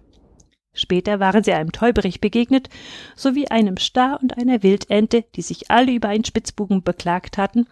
Später 0.72 1.20
waren 1.20 1.44
sie 1.44 1.52
einem 1.52 1.70
Täuberich 1.70 2.20
begegnet, 2.20 2.68
sowie 3.14 3.46
einem 3.48 3.76
Star 3.76 4.18
und 4.20 4.36
einer 4.36 4.62
Wildente, 4.62 5.24
die 5.36 5.42
sich 5.42 5.70
alle 5.70 5.92
über 5.92 6.08
einen 6.08 6.24
Spitzbuben 6.24 6.82
beklagt 6.82 7.38
hatten, 7.38 7.66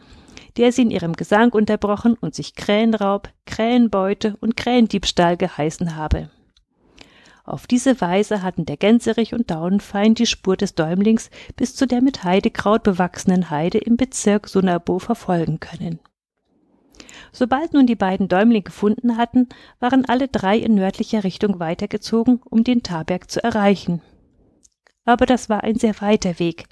der 0.57 0.73
sie 0.73 0.83
in 0.83 0.91
ihrem 0.91 1.15
Gesang 1.15 1.53
unterbrochen 1.53 2.15
und 2.15 2.35
sich 2.35 2.55
Krähenraub, 2.55 3.29
Krähenbeute 3.47 4.37
und 4.41 4.57
Krähendiebstahl 4.57 5.37
geheißen 5.37 5.97
habe. 5.97 6.31
Auf 7.45 7.67
diese 7.67 8.01
Weise 8.01 8.43
hatten 8.43 8.67
der 8.67 8.77
Gänserich 8.77 9.35
und 9.35 9.51
Daunenfein 9.51 10.15
die 10.15 10.27
Spur 10.27 10.57
des 10.57 10.75
Däumlings 10.75 11.31
bis 11.57 11.75
zu 11.75 11.87
der 11.87 12.01
mit 12.01 12.23
Heidekraut 12.23 12.85
bewachsenen 12.85 13.51
Heide 13.51 13.79
im 13.79 13.97
Bezirk 13.97 14.49
Sunabo 14.49 14.99
verfolgen 15.01 15.59
können. 15.59 15.99
Sobald 17.33 17.73
nun 17.73 17.87
die 17.87 17.97
beiden 17.97 18.29
Däumling 18.29 18.63
gefunden 18.63 19.17
hatten, 19.17 19.49
waren 19.81 20.05
alle 20.05 20.29
drei 20.29 20.57
in 20.59 20.75
nördlicher 20.75 21.25
Richtung 21.25 21.59
weitergezogen, 21.59 22.41
um 22.49 22.63
den 22.63 22.83
Taberg 22.83 23.31
zu 23.31 23.43
erreichen. 23.43 24.03
Aber 25.05 25.27
das 25.27 25.49
war 25.49 25.65
ein 25.65 25.77
sehr 25.77 26.01
weiter 26.01 26.39
Weg, 26.39 26.67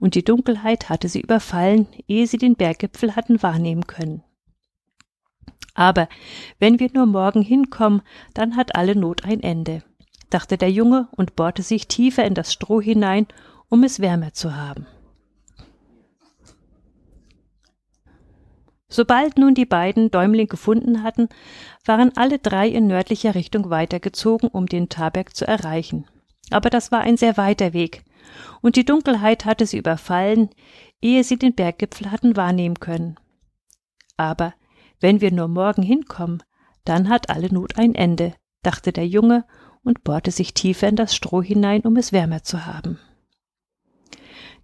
und 0.00 0.14
die 0.14 0.24
Dunkelheit 0.24 0.88
hatte 0.88 1.08
sie 1.08 1.20
überfallen, 1.20 1.88
ehe 2.06 2.26
sie 2.26 2.38
den 2.38 2.56
Berggipfel 2.56 3.16
hatten 3.16 3.42
wahrnehmen 3.42 3.86
können. 3.86 4.22
Aber 5.74 6.08
wenn 6.58 6.80
wir 6.80 6.90
nur 6.92 7.06
morgen 7.06 7.42
hinkommen, 7.42 8.02
dann 8.34 8.56
hat 8.56 8.74
alle 8.74 8.96
Not 8.96 9.24
ein 9.24 9.40
Ende, 9.40 9.82
dachte 10.30 10.58
der 10.58 10.70
Junge 10.70 11.08
und 11.12 11.36
bohrte 11.36 11.62
sich 11.62 11.86
tiefer 11.86 12.24
in 12.24 12.34
das 12.34 12.52
Stroh 12.52 12.80
hinein, 12.80 13.26
um 13.68 13.84
es 13.84 14.00
wärmer 14.00 14.32
zu 14.32 14.56
haben. 14.56 14.86
Sobald 18.88 19.36
nun 19.38 19.54
die 19.54 19.66
beiden 19.66 20.10
Däumling 20.10 20.48
gefunden 20.48 21.02
hatten, 21.02 21.28
waren 21.84 22.16
alle 22.16 22.38
drei 22.38 22.68
in 22.68 22.86
nördlicher 22.86 23.34
Richtung 23.34 23.68
weitergezogen, 23.68 24.48
um 24.48 24.66
den 24.66 24.88
Taberg 24.88 25.36
zu 25.36 25.46
erreichen. 25.46 26.06
Aber 26.50 26.70
das 26.70 26.90
war 26.90 27.00
ein 27.00 27.18
sehr 27.18 27.36
weiter 27.36 27.74
Weg, 27.74 28.02
und 28.60 28.76
die 28.76 28.84
Dunkelheit 28.84 29.44
hatte 29.44 29.66
sie 29.66 29.78
überfallen, 29.78 30.50
ehe 31.00 31.24
sie 31.24 31.38
den 31.38 31.54
Berggipfel 31.54 32.10
hatten 32.10 32.36
wahrnehmen 32.36 32.80
können. 32.80 33.16
Aber 34.16 34.54
wenn 35.00 35.20
wir 35.20 35.32
nur 35.32 35.48
morgen 35.48 35.82
hinkommen, 35.82 36.42
dann 36.84 37.08
hat 37.08 37.30
alle 37.30 37.52
Not 37.52 37.78
ein 37.78 37.94
Ende, 37.94 38.34
dachte 38.62 38.92
der 38.92 39.06
Junge 39.06 39.44
und 39.84 40.04
bohrte 40.04 40.30
sich 40.30 40.54
tiefer 40.54 40.88
in 40.88 40.96
das 40.96 41.14
Stroh 41.14 41.42
hinein, 41.42 41.82
um 41.82 41.96
es 41.96 42.12
wärmer 42.12 42.42
zu 42.42 42.66
haben. 42.66 42.98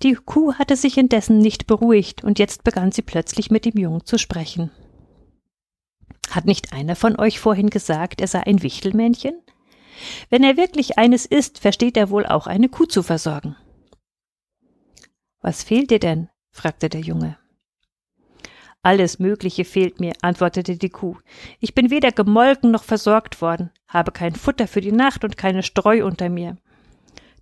Die 0.03 0.15
Kuh 0.15 0.55
hatte 0.55 0.77
sich 0.77 0.99
indessen 0.99 1.39
nicht 1.39 1.67
beruhigt, 1.67 2.25
und 2.25 2.39
jetzt 2.39 2.65
begann 2.65 2.93
sie 2.93 3.03
plötzlich 3.03 3.51
mit 3.51 3.65
dem 3.65 3.79
Jungen 3.79 4.05
zu 4.05 4.19
sprechen. 4.19 4.71
Hat 6.31 6.47
nicht 6.47 6.73
einer 6.73 6.97
von 6.97 7.19
euch 7.19 7.39
vorhin 7.39 7.71
gesagt, 7.71 8.21
er 8.21 8.27
sei 8.27 8.41
ein 8.41 8.63
Wichtelmännchen? 8.63 9.41
Wenn 10.31 10.45
er 10.45 10.57
wirklich 10.57 10.99
eines 10.99 11.27
ist, 11.27 11.59
versteht 11.59 11.97
er 11.97 12.11
wohl 12.11 12.27
auch 12.27 12.47
eine 12.47 12.69
Kuh 12.69 12.87
zu 12.87 13.03
versorgen. 13.03 13.57
Was 15.41 15.63
fehlt 15.63 15.91
dir 15.91 15.99
denn? 15.99 16.29
fragte 16.51 16.89
der 16.89 17.01
Junge. 17.01 17.37
Alles 18.83 19.19
Mögliche 19.19 19.65
fehlt 19.65 19.99
mir, 19.99 20.13
antwortete 20.21 20.77
die 20.77 20.91
Kuh. 20.91 21.17
Ich 21.59 21.75
bin 21.75 21.91
weder 21.91 22.13
gemolken 22.13 22.71
noch 22.71 22.85
versorgt 22.85 23.41
worden, 23.41 23.71
habe 23.89 24.13
kein 24.13 24.35
Futter 24.35 24.67
für 24.69 24.83
die 24.83 24.93
Nacht 24.93 25.25
und 25.25 25.39
keine 25.39 25.63
Streu 25.63 26.05
unter 26.05 26.29
mir. 26.29 26.59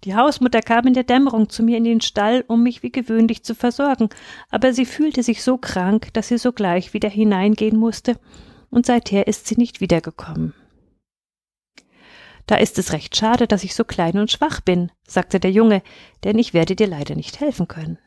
Die 0.05 0.15
Hausmutter 0.15 0.61
kam 0.61 0.87
in 0.87 0.95
der 0.95 1.05
Dämmerung 1.05 1.49
zu 1.49 1.63
mir 1.63 1.79
in 1.79 1.85
den 1.85 2.01
Stall, 2.01 2.45
um 2.47 2.63
mich 2.63 2.83
wie 2.83 2.91
gewöhnlich 2.91 3.45
zu 3.45 3.55
versorgen, 3.55 4.09
aber 4.51 4.73
sie 4.73 4.87
fühlte 4.87 5.23
sich 5.23 5.43
so 5.43 5.59
krank, 5.59 6.13
dass 6.13 6.29
sie 6.29 6.39
sogleich 6.39 6.95
wieder 6.95 7.09
hineingehen 7.09 7.77
musste, 7.77 8.19
und 8.71 8.87
seither 8.87 9.27
ist 9.27 9.47
sie 9.47 9.57
nicht 9.57 9.81
wiedergekommen. 9.81 10.55
Da 12.53 12.59
ist 12.59 12.79
es 12.79 12.93
recht 12.93 13.17
schade, 13.17 13.47
dass 13.47 13.65
ich 13.65 13.75
so 13.75 13.83
klein 13.83 14.19
und 14.19 14.31
schwach 14.31 14.61
bin, 14.61 14.93
sagte 15.07 15.41
der 15.41 15.51
Junge, 15.51 15.83
denn 16.23 16.39
ich 16.39 16.53
werde 16.53 16.77
dir 16.77 16.87
leider 16.87 17.15
nicht 17.15 17.41
helfen 17.41 17.67
können. 17.67 17.99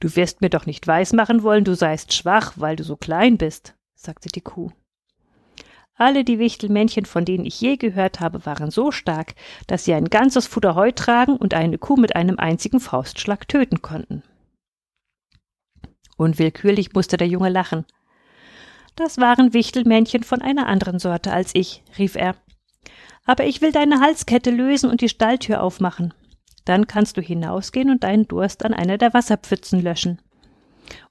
Du 0.00 0.16
wirst 0.16 0.40
mir 0.40 0.48
doch 0.48 0.64
nicht 0.64 0.86
weismachen 0.86 1.42
wollen, 1.42 1.64
du 1.64 1.74
seist 1.76 2.14
schwach, 2.14 2.54
weil 2.56 2.76
du 2.76 2.82
so 2.82 2.96
klein 2.96 3.36
bist, 3.36 3.74
sagte 3.94 4.30
die 4.30 4.40
Kuh. 4.40 4.70
Alle 5.96 6.24
die 6.24 6.38
Wichtelmännchen, 6.38 7.04
von 7.04 7.26
denen 7.26 7.44
ich 7.44 7.60
je 7.60 7.76
gehört 7.76 8.20
habe, 8.20 8.46
waren 8.46 8.70
so 8.70 8.90
stark, 8.90 9.34
dass 9.66 9.84
sie 9.84 9.92
ein 9.92 10.06
ganzes 10.06 10.46
Futter 10.46 10.74
Heu 10.74 10.92
tragen 10.92 11.36
und 11.36 11.52
eine 11.52 11.76
Kuh 11.76 11.96
mit 11.96 12.16
einem 12.16 12.38
einzigen 12.38 12.80
Faustschlag 12.80 13.48
töten 13.48 13.82
konnten. 13.82 14.22
Unwillkürlich 16.16 16.94
musste 16.94 17.18
der 17.18 17.28
Junge 17.28 17.50
lachen. 17.50 17.84
Das 18.96 19.18
waren 19.18 19.52
Wichtelmännchen 19.52 20.22
von 20.22 20.40
einer 20.40 20.68
anderen 20.68 20.98
Sorte 20.98 21.34
als 21.34 21.54
ich, 21.54 21.82
rief 21.98 22.14
er. 22.14 22.34
Aber 23.24 23.44
ich 23.44 23.60
will 23.60 23.72
deine 23.72 24.00
Halskette 24.00 24.50
lösen 24.50 24.90
und 24.90 25.00
die 25.00 25.08
Stalltür 25.08 25.62
aufmachen. 25.62 26.12
Dann 26.64 26.86
kannst 26.86 27.16
du 27.16 27.20
hinausgehen 27.20 27.90
und 27.90 28.04
deinen 28.04 28.28
Durst 28.28 28.64
an 28.64 28.74
einer 28.74 28.98
der 28.98 29.14
Wasserpfützen 29.14 29.80
löschen 29.80 30.20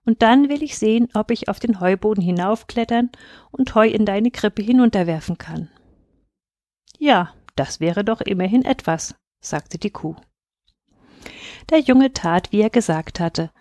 und 0.05 0.21
dann 0.21 0.49
will 0.49 0.63
ich 0.63 0.77
sehen, 0.77 1.09
ob 1.13 1.31
ich 1.31 1.49
auf 1.49 1.59
den 1.59 1.79
Heuboden 1.79 2.23
hinaufklettern 2.23 3.09
und 3.51 3.75
Heu 3.75 3.87
in 3.87 4.05
deine 4.05 4.31
Krippe 4.31 4.61
hinunterwerfen 4.61 5.37
kann. 5.37 5.69
Ja, 6.97 7.33
das 7.55 7.79
wäre 7.79 8.03
doch 8.03 8.21
immerhin 8.21 8.63
etwas, 8.63 9.15
sagte 9.41 9.77
die 9.77 9.89
Kuh. 9.89 10.15
Der 11.69 11.79
Junge 11.79 12.13
tat, 12.13 12.51
wie 12.51 12.61
er 12.61 12.69
gesagt 12.69 13.19
hatte, 13.19 13.51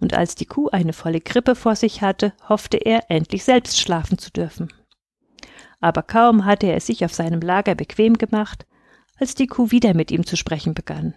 und 0.00 0.14
als 0.14 0.34
die 0.34 0.46
Kuh 0.46 0.68
eine 0.68 0.92
volle 0.92 1.20
Krippe 1.20 1.54
vor 1.54 1.76
sich 1.76 2.02
hatte, 2.02 2.32
hoffte 2.48 2.78
er, 2.78 3.10
endlich 3.10 3.44
selbst 3.44 3.78
schlafen 3.78 4.18
zu 4.18 4.30
dürfen. 4.30 4.72
Aber 5.86 6.02
kaum 6.02 6.44
hatte 6.44 6.66
er 6.66 6.78
es 6.78 6.86
sich 6.86 7.04
auf 7.04 7.14
seinem 7.14 7.40
Lager 7.40 7.76
bequem 7.76 8.14
gemacht, 8.14 8.66
als 9.20 9.36
die 9.36 9.46
Kuh 9.46 9.70
wieder 9.70 9.94
mit 9.94 10.10
ihm 10.10 10.26
zu 10.26 10.36
sprechen 10.36 10.74
begann. 10.74 11.14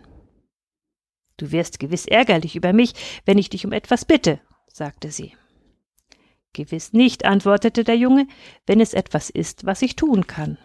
Du 1.37 1.51
wirst 1.51 1.79
gewiss 1.79 2.05
ärgerlich 2.05 2.55
über 2.55 2.71
mich, 2.71 2.93
wenn 3.25 3.39
ich 3.39 3.49
dich 3.49 3.65
um 3.65 3.71
etwas 3.71 4.05
bitte, 4.05 4.39
sagte 4.71 5.09
sie. 5.09 5.33
Gewiss 6.53 6.93
nicht, 6.93 7.25
antwortete 7.25 7.83
der 7.83 7.97
Junge, 7.97 8.27
wenn 8.67 8.79
es 8.79 8.93
etwas 8.93 9.31
ist, 9.31 9.65
was 9.65 9.81
ich 9.81 9.95
tun 9.95 10.27
kann. 10.27 10.59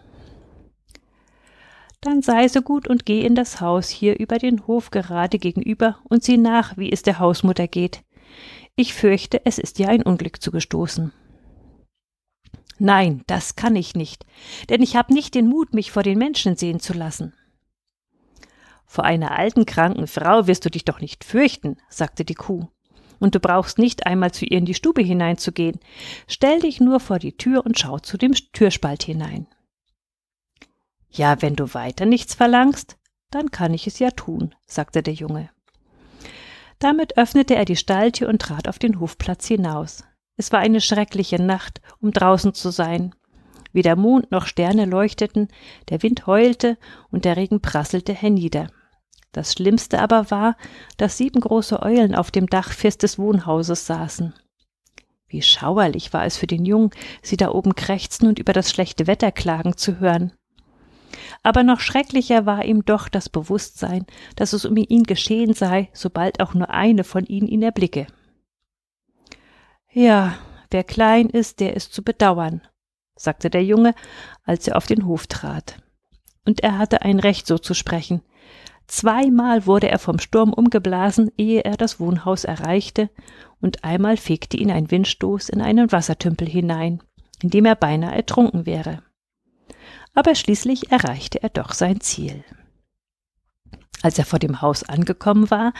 Dann 2.02 2.20
sei 2.20 2.48
so 2.48 2.60
gut 2.60 2.86
und 2.86 3.06
geh 3.06 3.24
in 3.24 3.34
das 3.34 3.62
Haus 3.62 3.88
hier 3.88 4.20
über 4.20 4.36
den 4.36 4.66
Hof 4.66 4.90
gerade 4.90 5.38
gegenüber 5.38 5.98
und 6.10 6.24
sieh 6.24 6.36
nach, 6.36 6.76
wie 6.76 6.92
es 6.92 7.00
der 7.00 7.20
Hausmutter 7.20 7.68
geht. 7.68 8.02
Ich 8.76 8.92
fürchte, 8.92 9.40
es 9.46 9.58
ist 9.58 9.80
ihr 9.80 9.88
ein 9.88 10.02
Unglück 10.02 10.42
zugestoßen. 10.42 11.10
Nein, 12.78 13.22
das 13.26 13.56
kann 13.56 13.76
ich 13.76 13.94
nicht, 13.94 14.26
denn 14.68 14.82
ich 14.82 14.96
habe 14.96 15.14
nicht 15.14 15.34
den 15.34 15.46
Mut, 15.46 15.74
mich 15.74 15.92
vor 15.92 16.02
den 16.02 16.18
Menschen 16.18 16.56
sehen 16.56 16.80
zu 16.80 16.92
lassen. 16.92 17.34
Vor 18.84 19.04
einer 19.04 19.36
alten, 19.38 19.66
kranken 19.66 20.06
Frau 20.06 20.46
wirst 20.46 20.64
du 20.64 20.70
dich 20.70 20.84
doch 20.84 21.00
nicht 21.00 21.24
fürchten, 21.24 21.76
sagte 21.88 22.24
die 22.24 22.34
Kuh 22.34 22.68
und 23.24 23.34
du 23.34 23.40
brauchst 23.40 23.78
nicht 23.78 24.06
einmal 24.06 24.32
zu 24.32 24.44
ihr 24.44 24.58
in 24.58 24.66
die 24.66 24.74
Stube 24.74 25.02
hineinzugehen. 25.02 25.80
Stell 26.28 26.60
dich 26.60 26.80
nur 26.80 27.00
vor 27.00 27.18
die 27.18 27.36
Tür 27.36 27.64
und 27.64 27.78
schau 27.78 27.98
zu 27.98 28.18
dem 28.18 28.34
Türspalt 28.34 29.02
hinein. 29.02 29.46
Ja, 31.10 31.40
wenn 31.40 31.56
du 31.56 31.72
weiter 31.74 32.06
nichts 32.06 32.34
verlangst, 32.34 32.98
dann 33.30 33.50
kann 33.50 33.72
ich 33.72 33.86
es 33.86 33.98
ja 33.98 34.10
tun, 34.10 34.54
sagte 34.66 35.02
der 35.02 35.14
Junge. 35.14 35.50
Damit 36.78 37.16
öffnete 37.16 37.54
er 37.54 37.64
die 37.64 37.76
Stalltür 37.76 38.28
und 38.28 38.42
trat 38.42 38.68
auf 38.68 38.78
den 38.78 39.00
Hofplatz 39.00 39.46
hinaus. 39.46 40.04
Es 40.36 40.52
war 40.52 40.60
eine 40.60 40.80
schreckliche 40.80 41.40
Nacht, 41.40 41.80
um 42.00 42.10
draußen 42.10 42.54
zu 42.54 42.70
sein. 42.70 43.14
Weder 43.72 43.96
Mond 43.96 44.30
noch 44.30 44.46
Sterne 44.46 44.84
leuchteten, 44.84 45.48
der 45.88 46.02
Wind 46.02 46.26
heulte 46.26 46.78
und 47.10 47.24
der 47.24 47.36
Regen 47.36 47.60
prasselte 47.60 48.12
hernieder. 48.12 48.68
Das 49.32 49.52
Schlimmste 49.52 50.00
aber 50.00 50.30
war, 50.30 50.56
dass 50.96 51.18
sieben 51.18 51.40
große 51.40 51.82
Eulen 51.82 52.14
auf 52.14 52.30
dem 52.30 52.46
Dach 52.46 52.72
des 52.72 53.18
Wohnhauses 53.18 53.86
saßen. 53.86 54.32
Wie 55.26 55.42
schauerlich 55.42 56.12
war 56.12 56.24
es 56.24 56.36
für 56.36 56.46
den 56.46 56.64
Jungen, 56.64 56.90
sie 57.20 57.36
da 57.36 57.50
oben 57.50 57.74
krächzen 57.74 58.28
und 58.28 58.38
über 58.38 58.52
das 58.52 58.70
schlechte 58.70 59.08
Wetter 59.08 59.32
klagen 59.32 59.76
zu 59.76 59.98
hören. 59.98 60.32
Aber 61.42 61.64
noch 61.64 61.80
schrecklicher 61.80 62.46
war 62.46 62.64
ihm 62.64 62.84
doch 62.84 63.08
das 63.08 63.28
Bewusstsein, 63.28 64.06
dass 64.36 64.52
es 64.52 64.64
um 64.64 64.76
ihn 64.76 65.02
geschehen 65.02 65.52
sei, 65.52 65.90
sobald 65.92 66.40
auch 66.40 66.54
nur 66.54 66.70
eine 66.70 67.02
von 67.02 67.26
ihnen 67.26 67.48
ihn 67.48 67.62
erblicke. 67.62 68.06
Ja, 69.94 70.34
wer 70.70 70.84
klein 70.84 71.28
ist, 71.30 71.60
der 71.60 71.74
ist 71.74 71.92
zu 71.92 72.02
bedauern, 72.02 72.60
sagte 73.16 73.48
der 73.48 73.64
Junge, 73.64 73.94
als 74.44 74.66
er 74.66 74.76
auf 74.76 74.86
den 74.86 75.06
Hof 75.06 75.28
trat. 75.28 75.80
Und 76.44 76.62
er 76.62 76.78
hatte 76.78 77.02
ein 77.02 77.20
Recht, 77.20 77.46
so 77.46 77.58
zu 77.58 77.74
sprechen, 77.74 78.22
Zweimal 78.86 79.66
wurde 79.66 79.88
er 79.88 79.98
vom 79.98 80.18
Sturm 80.18 80.52
umgeblasen, 80.52 81.30
ehe 81.38 81.62
er 81.64 81.76
das 81.76 82.00
Wohnhaus 82.00 82.44
erreichte, 82.44 83.08
und 83.60 83.82
einmal 83.82 84.16
fegte 84.16 84.56
ihn 84.56 84.70
ein 84.70 84.90
Windstoß 84.90 85.48
in 85.48 85.62
einen 85.62 85.90
Wassertümpel 85.90 86.46
hinein, 86.46 87.02
in 87.42 87.50
dem 87.50 87.64
er 87.64 87.76
beinahe 87.76 88.14
ertrunken 88.14 88.66
wäre. 88.66 89.02
aber 90.12 90.34
schließlich 90.34 90.92
erreichte 90.92 91.42
er 91.42 91.48
doch 91.48 91.72
sein 91.72 92.00
Ziel. 92.00 92.44
Als 94.04 94.18
er 94.18 94.26
vor 94.26 94.38
dem 94.38 94.60
Haus 94.60 94.82
angekommen 94.82 95.50
war, 95.50 95.72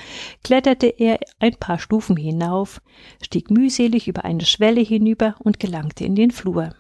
kletterte 0.43 0.87
er 0.87 1.19
ein 1.41 1.57
paar 1.57 1.79
Stufen 1.79 2.17
hinauf, 2.17 2.81
stieg 3.23 3.51
mühselig 3.51 4.09
über 4.09 4.25
eine 4.25 4.47
Schwelle 4.47 4.81
hinüber 4.81 5.35
und 5.41 5.61
gelangte 5.61 6.07
in 6.07 6.15
den 6.15 6.31
Flur. 6.31 6.71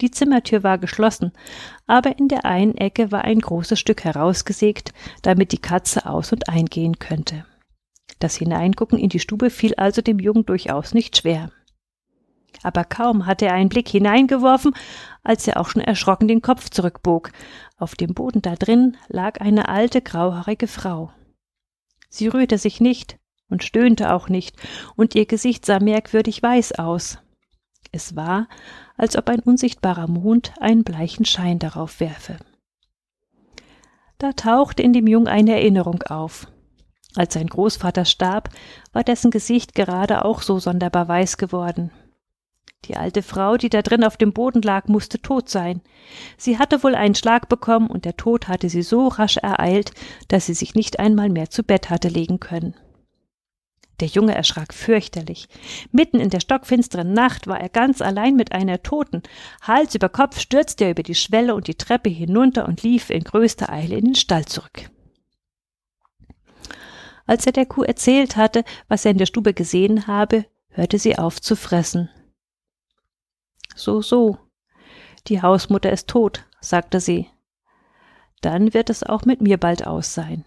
Die 0.00 0.12
Zimmertür 0.12 0.62
war 0.62 0.78
geschlossen, 0.78 1.32
aber 1.88 2.20
in 2.20 2.28
der 2.28 2.44
einen 2.44 2.76
Ecke 2.76 3.10
war 3.10 3.22
ein 3.22 3.40
großes 3.40 3.80
Stück 3.80 4.04
herausgesägt, 4.04 4.94
damit 5.22 5.50
die 5.50 5.58
Katze 5.58 6.06
aus 6.06 6.30
und 6.30 6.48
eingehen 6.48 7.00
könnte. 7.00 7.44
Das 8.20 8.36
Hineingucken 8.36 9.00
in 9.00 9.08
die 9.08 9.18
Stube 9.18 9.50
fiel 9.50 9.74
also 9.74 10.02
dem 10.02 10.20
Jungen 10.20 10.46
durchaus 10.46 10.94
nicht 10.94 11.16
schwer. 11.16 11.50
Aber 12.62 12.84
kaum 12.84 13.26
hatte 13.26 13.46
er 13.46 13.54
einen 13.54 13.68
Blick 13.68 13.88
hineingeworfen, 13.88 14.74
als 15.22 15.46
er 15.46 15.58
auch 15.58 15.68
schon 15.68 15.82
erschrocken 15.82 16.28
den 16.28 16.42
Kopf 16.42 16.70
zurückbog. 16.70 17.30
Auf 17.78 17.94
dem 17.94 18.14
Boden 18.14 18.42
da 18.42 18.54
drin 18.54 18.96
lag 19.08 19.40
eine 19.40 19.68
alte 19.68 20.00
grauhaarige 20.00 20.68
Frau. 20.68 21.12
Sie 22.08 22.28
rührte 22.28 22.58
sich 22.58 22.80
nicht 22.80 23.18
und 23.48 23.64
stöhnte 23.64 24.12
auch 24.12 24.28
nicht, 24.28 24.56
und 24.96 25.14
ihr 25.14 25.26
Gesicht 25.26 25.66
sah 25.66 25.80
merkwürdig 25.80 26.42
weiß 26.42 26.72
aus. 26.78 27.18
Es 27.92 28.16
war, 28.16 28.48
als 28.96 29.16
ob 29.16 29.28
ein 29.28 29.40
unsichtbarer 29.40 30.08
Mond 30.08 30.52
einen 30.60 30.84
bleichen 30.84 31.24
Schein 31.24 31.58
darauf 31.58 32.00
werfe. 32.00 32.36
Da 34.18 34.32
tauchte 34.32 34.82
in 34.82 34.92
dem 34.92 35.06
Jungen 35.06 35.28
eine 35.28 35.52
Erinnerung 35.52 36.02
auf. 36.04 36.46
Als 37.16 37.34
sein 37.34 37.46
Großvater 37.46 38.04
starb, 38.04 38.48
war 38.92 39.04
dessen 39.04 39.30
Gesicht 39.30 39.74
gerade 39.74 40.24
auch 40.24 40.42
so 40.42 40.58
sonderbar 40.58 41.06
weiß 41.08 41.36
geworden. 41.36 41.90
Die 42.84 42.96
alte 42.96 43.22
Frau, 43.22 43.56
die 43.56 43.70
da 43.70 43.80
drin 43.82 44.04
auf 44.04 44.16
dem 44.16 44.32
Boden 44.32 44.60
lag, 44.60 44.88
musste 44.88 45.20
tot 45.20 45.48
sein. 45.48 45.80
Sie 46.36 46.58
hatte 46.58 46.82
wohl 46.82 46.94
einen 46.94 47.14
Schlag 47.14 47.48
bekommen, 47.48 47.88
und 47.88 48.04
der 48.04 48.16
Tod 48.16 48.48
hatte 48.48 48.68
sie 48.68 48.82
so 48.82 49.08
rasch 49.08 49.38
ereilt, 49.38 49.92
dass 50.28 50.46
sie 50.46 50.54
sich 50.54 50.74
nicht 50.74 50.98
einmal 50.98 51.30
mehr 51.30 51.48
zu 51.48 51.62
Bett 51.62 51.88
hatte 51.88 52.08
legen 52.08 52.40
können. 52.40 52.74
Der 54.00 54.08
Junge 54.08 54.34
erschrak 54.34 54.74
fürchterlich. 54.74 55.48
Mitten 55.92 56.18
in 56.18 56.28
der 56.28 56.40
stockfinsteren 56.40 57.12
Nacht 57.12 57.46
war 57.46 57.60
er 57.60 57.68
ganz 57.68 58.02
allein 58.02 58.34
mit 58.34 58.52
einer 58.52 58.82
Toten. 58.82 59.22
Hals 59.62 59.94
über 59.94 60.08
Kopf 60.08 60.40
stürzte 60.40 60.84
er 60.84 60.90
über 60.90 61.04
die 61.04 61.14
Schwelle 61.14 61.54
und 61.54 61.68
die 61.68 61.76
Treppe 61.76 62.10
hinunter 62.10 62.66
und 62.66 62.82
lief 62.82 63.10
in 63.10 63.22
größter 63.22 63.72
Eile 63.72 63.96
in 63.96 64.06
den 64.06 64.14
Stall 64.14 64.44
zurück. 64.46 64.90
Als 67.26 67.46
er 67.46 67.52
der 67.52 67.66
Kuh 67.66 67.84
erzählt 67.84 68.36
hatte, 68.36 68.64
was 68.88 69.04
er 69.04 69.12
in 69.12 69.18
der 69.18 69.26
Stube 69.26 69.54
gesehen 69.54 70.06
habe, 70.06 70.44
hörte 70.68 70.98
sie 70.98 71.16
auf 71.16 71.40
zu 71.40 71.56
fressen. 71.56 72.10
So, 73.74 74.02
so. 74.02 74.38
Die 75.26 75.42
Hausmutter 75.42 75.90
ist 75.90 76.08
tot, 76.08 76.44
sagte 76.60 77.00
sie. 77.00 77.28
Dann 78.40 78.74
wird 78.74 78.90
es 78.90 79.02
auch 79.02 79.24
mit 79.24 79.40
mir 79.40 79.58
bald 79.58 79.86
aus 79.86 80.14
sein. 80.14 80.44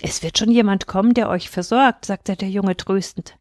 Es 0.00 0.22
wird 0.22 0.38
schon 0.38 0.50
jemand 0.50 0.86
kommen, 0.86 1.14
der 1.14 1.28
euch 1.28 1.50
versorgt, 1.50 2.04
sagte 2.04 2.36
der 2.36 2.50
Junge 2.50 2.76
tröstend. 2.76 3.36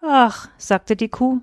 Ach, 0.00 0.48
sagte 0.56 0.96
die 0.96 1.08
Kuh, 1.08 1.40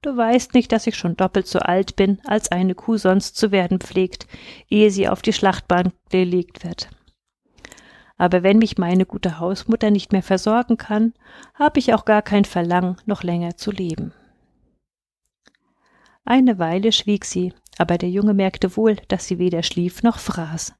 du 0.00 0.16
weißt 0.16 0.54
nicht, 0.54 0.72
dass 0.72 0.86
ich 0.86 0.96
schon 0.96 1.16
doppelt 1.16 1.46
so 1.46 1.60
alt 1.60 1.96
bin, 1.96 2.20
als 2.24 2.50
eine 2.50 2.74
Kuh 2.74 2.96
sonst 2.96 3.36
zu 3.36 3.52
werden 3.52 3.78
pflegt, 3.78 4.26
ehe 4.68 4.90
sie 4.90 5.08
auf 5.08 5.22
die 5.22 5.32
Schlachtbahn 5.32 5.92
gelegt 6.10 6.64
wird. 6.64 6.90
Aber 8.16 8.42
wenn 8.42 8.58
mich 8.58 8.78
meine 8.78 9.06
gute 9.06 9.38
Hausmutter 9.38 9.90
nicht 9.90 10.12
mehr 10.12 10.22
versorgen 10.22 10.76
kann, 10.76 11.12
habe 11.54 11.78
ich 11.78 11.94
auch 11.94 12.04
gar 12.04 12.22
kein 12.22 12.44
Verlangen, 12.44 12.96
noch 13.06 13.22
länger 13.22 13.56
zu 13.56 13.70
leben. 13.70 14.12
Eine 16.24 16.58
Weile 16.58 16.92
schwieg 16.92 17.24
sie, 17.24 17.52
aber 17.78 17.98
der 17.98 18.10
Junge 18.10 18.34
merkte 18.34 18.76
wohl, 18.76 18.96
dass 19.08 19.26
sie 19.26 19.38
weder 19.38 19.62
schlief 19.62 20.02
noch 20.02 20.18
fraß. 20.18 20.74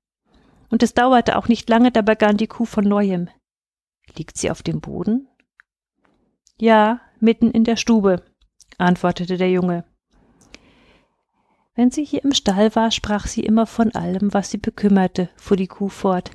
Und 0.71 0.83
es 0.83 0.95
dauerte 0.95 1.37
auch 1.37 1.49
nicht 1.49 1.69
lange, 1.69 1.91
da 1.91 2.03
begann 2.03 2.37
die 2.37 2.47
Kuh 2.47 2.65
von 2.65 2.85
neuem. 2.85 3.29
Liegt 4.17 4.39
sie 4.39 4.51
auf 4.51 4.63
dem 4.63 4.81
Boden? 4.81 5.29
Ja, 6.59 7.01
mitten 7.19 7.51
in 7.51 7.65
der 7.65 7.77
Stube, 7.77 8.23
antwortete 8.79 9.37
der 9.37 9.51
Junge. 9.51 9.85
Wenn 11.75 11.91
sie 11.91 12.05
hier 12.05 12.25
im 12.25 12.33
Stall 12.33 12.75
war, 12.75 12.91
sprach 12.91 13.27
sie 13.27 13.43
immer 13.43 13.67
von 13.67 13.95
allem, 13.95 14.33
was 14.35 14.51
sie 14.51 14.59
bekümmerte, 14.59 15.31
fuhr 15.37 15.57
die 15.57 15.67
Kuh 15.67 15.89
fort. 15.89 16.31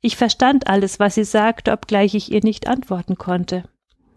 Ich 0.00 0.16
verstand 0.16 0.66
alles, 0.68 0.98
was 0.98 1.16
sie 1.16 1.24
sagte, 1.24 1.72
obgleich 1.72 2.14
ich 2.14 2.32
ihr 2.32 2.40
nicht 2.42 2.68
antworten 2.68 3.16
konnte. 3.16 3.64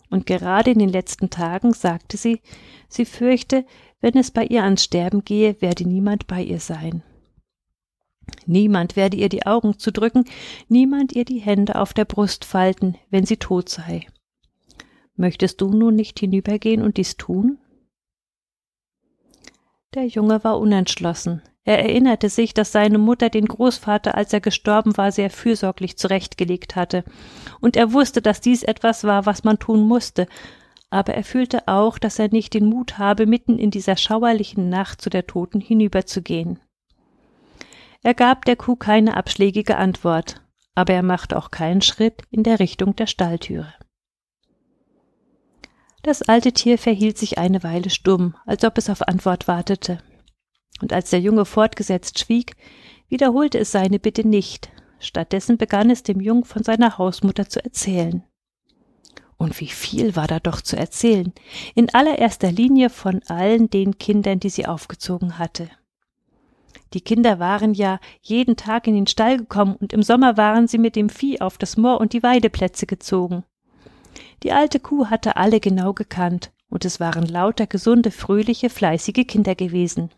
Und 0.09 0.27
gerade 0.27 0.71
in 0.71 0.79
den 0.79 0.89
letzten 0.89 1.29
Tagen 1.29 1.73
sagte 1.73 2.17
sie, 2.17 2.39
sie 2.87 3.05
fürchte, 3.05 3.65
wenn 4.03 4.17
es 4.17 4.31
bei 4.31 4.43
ihr 4.45 4.65
ans 4.65 4.83
Sterben 4.83 5.23
gehe, 5.23 5.61
werde 5.61 5.87
niemand 5.87 6.27
bei 6.27 6.43
ihr 6.43 6.59
sein. 6.59 7.03
Niemand 8.45 8.97
werde 8.97 9.15
ihr 9.15 9.29
die 9.29 9.45
Augen 9.45 9.79
zudrücken, 9.79 10.25
niemand 10.67 11.13
ihr 11.13 11.23
die 11.23 11.39
Hände 11.39 11.79
auf 11.79 11.93
der 11.93 12.03
Brust 12.03 12.43
falten, 12.43 12.97
wenn 13.11 13.25
sie 13.25 13.37
tot 13.37 13.69
sei. 13.69 14.05
Möchtest 15.15 15.61
du 15.61 15.69
nun 15.69 15.95
nicht 15.95 16.19
hinübergehen 16.19 16.81
und 16.81 16.97
dies 16.97 17.15
tun? 17.15 17.59
Der 19.93 20.05
Junge 20.05 20.43
war 20.43 20.59
unentschlossen. 20.59 21.41
Er 21.63 21.79
erinnerte 21.79 22.27
sich, 22.27 22.53
dass 22.53 22.73
seine 22.73 22.97
Mutter 22.97 23.29
den 23.29 23.45
Großvater, 23.45 24.15
als 24.15 24.33
er 24.33 24.41
gestorben 24.41 24.97
war, 24.97 25.13
sehr 25.13 25.29
fürsorglich 25.29 25.97
zurechtgelegt 25.97 26.75
hatte, 26.75 27.05
und 27.61 27.77
er 27.77 27.93
wusste, 27.93 28.21
dass 28.21 28.41
dies 28.41 28.63
etwas 28.63 29.05
war, 29.05 29.25
was 29.25 29.45
man 29.45 29.59
tun 29.59 29.87
musste, 29.87 30.27
aber 30.93 31.15
er 31.15 31.23
fühlte 31.23 31.67
auch, 31.67 31.97
dass 31.97 32.19
er 32.19 32.29
nicht 32.29 32.53
den 32.53 32.67
Mut 32.67 32.99
habe, 32.99 33.25
mitten 33.25 33.57
in 33.57 33.71
dieser 33.71 33.97
schauerlichen 33.97 34.69
Nacht 34.69 35.01
zu 35.01 35.09
der 35.09 35.25
Toten 35.25 35.59
hinüberzugehen. 35.59 36.59
Er 38.03 38.13
gab 38.13 38.45
der 38.45 38.55
Kuh 38.55 38.75
keine 38.75 39.17
abschlägige 39.17 39.77
Antwort, 39.77 40.41
aber 40.75 40.93
er 40.93 41.01
machte 41.01 41.35
auch 41.35 41.49
keinen 41.49 41.81
Schritt 41.81 42.21
in 42.29 42.43
der 42.43 42.59
Richtung 42.59 42.95
der 42.95 43.07
Stalltüre. 43.07 43.73
Das 46.03 46.21
alte 46.21 46.51
Tier 46.51 46.77
verhielt 46.77 47.17
sich 47.17 47.39
eine 47.39 47.63
Weile 47.63 47.89
stumm, 47.89 48.35
als 48.45 48.63
ob 48.63 48.77
es 48.77 48.87
auf 48.89 49.07
Antwort 49.07 49.47
wartete. 49.47 49.97
Und 50.79 50.93
als 50.93 51.09
der 51.09 51.21
Junge 51.21 51.45
fortgesetzt 51.45 52.19
schwieg, 52.19 52.55
wiederholte 53.09 53.57
es 53.57 53.71
seine 53.71 53.97
Bitte 53.97 54.27
nicht, 54.27 54.69
stattdessen 54.99 55.57
begann 55.57 55.89
es 55.89 56.03
dem 56.03 56.19
Jungen 56.19 56.43
von 56.43 56.61
seiner 56.63 56.99
Hausmutter 56.99 57.49
zu 57.49 57.63
erzählen. 57.63 58.23
Und 59.43 59.59
wie 59.59 59.67
viel 59.67 60.15
war 60.15 60.27
da 60.27 60.39
doch 60.39 60.61
zu 60.61 60.77
erzählen, 60.77 61.33
in 61.75 61.93
allererster 61.93 62.49
Linie 62.49 62.89
von 62.89 63.21
allen 63.27 63.69
den 63.69 63.97
Kindern, 63.97 64.39
die 64.39 64.49
sie 64.49 64.65
aufgezogen 64.67 65.37
hatte. 65.37 65.69
Die 66.93 67.01
Kinder 67.01 67.39
waren 67.39 67.73
ja 67.73 67.99
jeden 68.21 68.55
Tag 68.55 68.87
in 68.87 68.95
den 68.95 69.05
Stall 69.05 69.35
gekommen 69.35 69.75
und 69.75 69.91
im 69.91 70.01
Sommer 70.01 70.37
waren 70.37 70.69
sie 70.69 70.77
mit 70.77 70.95
dem 70.95 71.09
Vieh 71.09 71.41
auf 71.41 71.57
das 71.57 71.75
Moor 71.75 71.99
und 71.99 72.13
die 72.13 72.23
Weideplätze 72.23 72.85
gezogen. 72.85 73.43
Die 74.43 74.53
alte 74.53 74.79
Kuh 74.79 75.07
hatte 75.07 75.35
alle 75.35 75.59
genau 75.59 75.91
gekannt, 75.91 76.53
und 76.69 76.85
es 76.85 77.01
waren 77.01 77.25
lauter 77.25 77.67
gesunde, 77.67 78.11
fröhliche, 78.11 78.69
fleißige 78.69 79.27
Kinder 79.27 79.55
gewesen. 79.55 80.09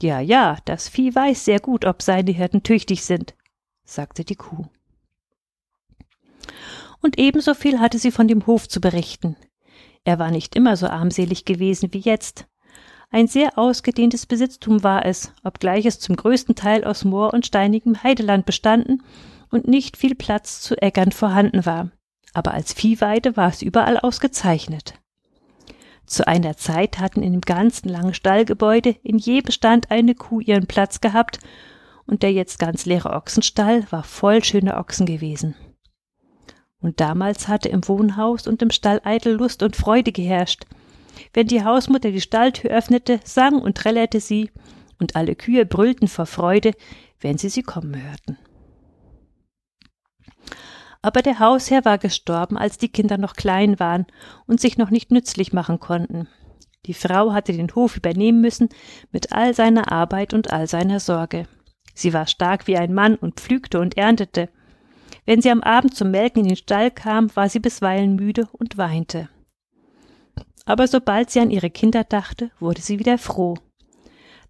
Ja, 0.00 0.20
ja, 0.20 0.58
das 0.66 0.88
Vieh 0.88 1.16
weiß 1.16 1.44
sehr 1.44 1.58
gut, 1.58 1.84
ob 1.84 2.02
seine 2.02 2.30
Hirten 2.30 2.62
tüchtig 2.62 3.02
sind, 3.02 3.34
sagte 3.84 4.24
die 4.24 4.36
Kuh 4.36 4.66
und 7.00 7.18
ebenso 7.18 7.54
viel 7.54 7.80
hatte 7.80 7.98
sie 7.98 8.10
von 8.10 8.28
dem 8.28 8.46
Hof 8.46 8.68
zu 8.68 8.80
berichten. 8.80 9.36
Er 10.04 10.18
war 10.18 10.30
nicht 10.30 10.56
immer 10.56 10.76
so 10.76 10.86
armselig 10.86 11.44
gewesen 11.44 11.92
wie 11.92 11.98
jetzt. 11.98 12.46
Ein 13.10 13.26
sehr 13.26 13.58
ausgedehntes 13.58 14.26
Besitztum 14.26 14.82
war 14.82 15.06
es, 15.06 15.32
obgleich 15.42 15.86
es 15.86 15.98
zum 15.98 16.16
größten 16.16 16.54
Teil 16.54 16.84
aus 16.84 17.04
Moor 17.04 17.32
und 17.32 17.46
steinigem 17.46 18.02
Heideland 18.02 18.44
bestanden 18.44 19.02
und 19.50 19.66
nicht 19.66 19.96
viel 19.96 20.14
Platz 20.14 20.60
zu 20.60 20.80
Äckern 20.80 21.12
vorhanden 21.12 21.64
war. 21.64 21.90
Aber 22.34 22.52
als 22.52 22.72
Viehweide 22.74 23.36
war 23.36 23.48
es 23.48 23.62
überall 23.62 23.98
ausgezeichnet. 23.98 24.94
Zu 26.04 26.26
einer 26.26 26.56
Zeit 26.56 26.98
hatten 26.98 27.22
in 27.22 27.32
dem 27.32 27.40
ganzen 27.42 27.88
langen 27.88 28.14
Stallgebäude 28.14 28.96
in 29.02 29.18
je 29.18 29.40
Bestand 29.40 29.90
eine 29.90 30.14
Kuh 30.14 30.40
ihren 30.40 30.66
Platz 30.66 31.00
gehabt, 31.00 31.38
und 32.06 32.22
der 32.22 32.32
jetzt 32.32 32.58
ganz 32.58 32.86
leere 32.86 33.10
Ochsenstall 33.10 33.86
war 33.90 34.02
voll 34.02 34.42
schöner 34.42 34.78
Ochsen 34.78 35.04
gewesen. 35.04 35.54
Und 36.80 37.00
damals 37.00 37.48
hatte 37.48 37.68
im 37.68 37.86
Wohnhaus 37.88 38.46
und 38.46 38.62
im 38.62 38.70
Stall 38.70 39.00
eitel 39.04 39.34
Lust 39.34 39.62
und 39.62 39.76
Freude 39.76 40.12
geherrscht. 40.12 40.64
Wenn 41.32 41.48
die 41.48 41.64
Hausmutter 41.64 42.10
die 42.12 42.20
Stalltür 42.20 42.70
öffnete, 42.70 43.20
sang 43.24 43.60
und 43.60 43.76
trällerte 43.76 44.20
sie, 44.20 44.50
und 45.00 45.16
alle 45.16 45.36
Kühe 45.36 45.64
brüllten 45.64 46.08
vor 46.08 46.26
Freude, 46.26 46.72
wenn 47.20 47.38
sie 47.38 47.48
sie 47.48 47.62
kommen 47.62 48.00
hörten. 48.00 48.36
Aber 51.02 51.22
der 51.22 51.38
Hausherr 51.38 51.84
war 51.84 51.98
gestorben, 51.98 52.58
als 52.58 52.78
die 52.78 52.88
Kinder 52.88 53.18
noch 53.18 53.34
klein 53.34 53.78
waren 53.78 54.06
und 54.46 54.60
sich 54.60 54.78
noch 54.78 54.90
nicht 54.90 55.10
nützlich 55.12 55.52
machen 55.52 55.78
konnten. 55.78 56.28
Die 56.86 56.94
Frau 56.94 57.32
hatte 57.32 57.52
den 57.52 57.74
Hof 57.74 57.96
übernehmen 57.96 58.40
müssen 58.40 58.68
mit 59.12 59.32
all 59.32 59.54
seiner 59.54 59.92
Arbeit 59.92 60.34
und 60.34 60.50
all 60.50 60.66
seiner 60.66 61.00
Sorge. 61.00 61.46
Sie 61.94 62.12
war 62.12 62.26
stark 62.26 62.66
wie 62.66 62.76
ein 62.76 62.94
Mann 62.94 63.14
und 63.14 63.40
pflügte 63.40 63.80
und 63.80 63.96
erntete. 63.96 64.48
Wenn 65.28 65.42
sie 65.42 65.50
am 65.50 65.60
Abend 65.60 65.94
zum 65.94 66.10
Melken 66.10 66.40
in 66.40 66.48
den 66.48 66.56
Stall 66.56 66.90
kam, 66.90 67.28
war 67.36 67.50
sie 67.50 67.58
bisweilen 67.58 68.16
müde 68.16 68.48
und 68.50 68.78
weinte. 68.78 69.28
Aber 70.64 70.86
sobald 70.86 71.28
sie 71.28 71.40
an 71.40 71.50
ihre 71.50 71.68
Kinder 71.68 72.02
dachte, 72.02 72.50
wurde 72.60 72.80
sie 72.80 72.98
wieder 72.98 73.18
froh. 73.18 73.58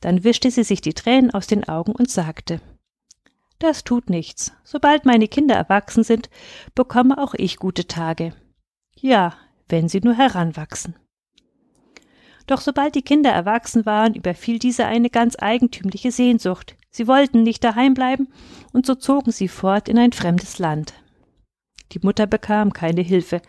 Dann 0.01 0.23
wischte 0.23 0.53
sie 0.53 0.63
sich 0.63 0.81
die 0.81 0.95
Tränen 0.95 1.33
aus 1.33 1.49
den 1.49 1.69
Augen 1.69 1.91
und 1.91 2.09
sagte 2.09 2.61
Das 3.59 3.83
tut 3.83 4.09
nichts. 4.09 4.53
Sobald 4.63 5.05
meine 5.05 5.27
Kinder 5.27 5.57
erwachsen 5.57 6.05
sind, 6.05 6.31
bekomme 6.77 7.19
auch 7.19 7.35
ich 7.35 7.57
gute 7.57 7.89
Tage. 7.89 8.33
Ja, 8.95 9.35
wenn 9.69 9.89
sie 9.89 9.99
nur 9.99 10.15
heranwachsen. 10.15 10.95
Doch 12.47 12.61
sobald 12.61 12.95
die 12.95 13.03
Kinder 13.03 13.31
erwachsen 13.31 13.85
waren, 13.85 14.15
überfiel 14.15 14.61
diese 14.61 14.87
eine 14.87 15.11
ganz 15.11 15.35
eigentümliche 15.41 16.13
Sehnsucht. 16.13 16.77
Sie 16.99 17.07
wollten 17.07 17.45
nicht 17.45 17.63
daheim 17.63 17.95
bleiben, 17.95 18.27
und 18.73 18.85
so 18.85 18.97
zogen 18.97 19.31
sie 19.31 19.47
fort 19.47 19.89
in 19.89 20.01
ein 20.01 20.11
fremdes 20.11 20.59
Land. 20.59 20.95
Die 21.93 22.01
Mutter 22.03 22.27
bekam 22.27 22.73
keine 22.73 23.03
Hilfe. 23.03 23.41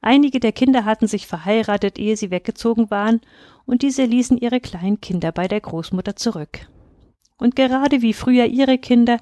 Einige 0.00 0.40
der 0.40 0.52
Kinder 0.52 0.86
hatten 0.86 1.06
sich 1.06 1.26
verheiratet, 1.26 1.98
ehe 1.98 2.16
sie 2.16 2.30
weggezogen 2.30 2.90
waren, 2.90 3.20
und 3.66 3.82
diese 3.82 4.06
ließen 4.06 4.38
ihre 4.38 4.58
kleinen 4.60 5.02
Kinder 5.02 5.32
bei 5.32 5.48
der 5.48 5.60
Großmutter 5.60 6.16
zurück. 6.16 6.66
Und 7.36 7.56
gerade 7.56 8.00
wie 8.00 8.14
früher 8.14 8.46
ihre 8.46 8.78
Kinder, 8.78 9.20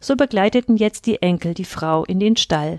so 0.00 0.14
begleiteten 0.14 0.76
jetzt 0.76 1.06
die 1.06 1.20
Enkel 1.20 1.54
die 1.54 1.64
Frau 1.64 2.04
in 2.04 2.20
den 2.20 2.36
Stall. 2.36 2.78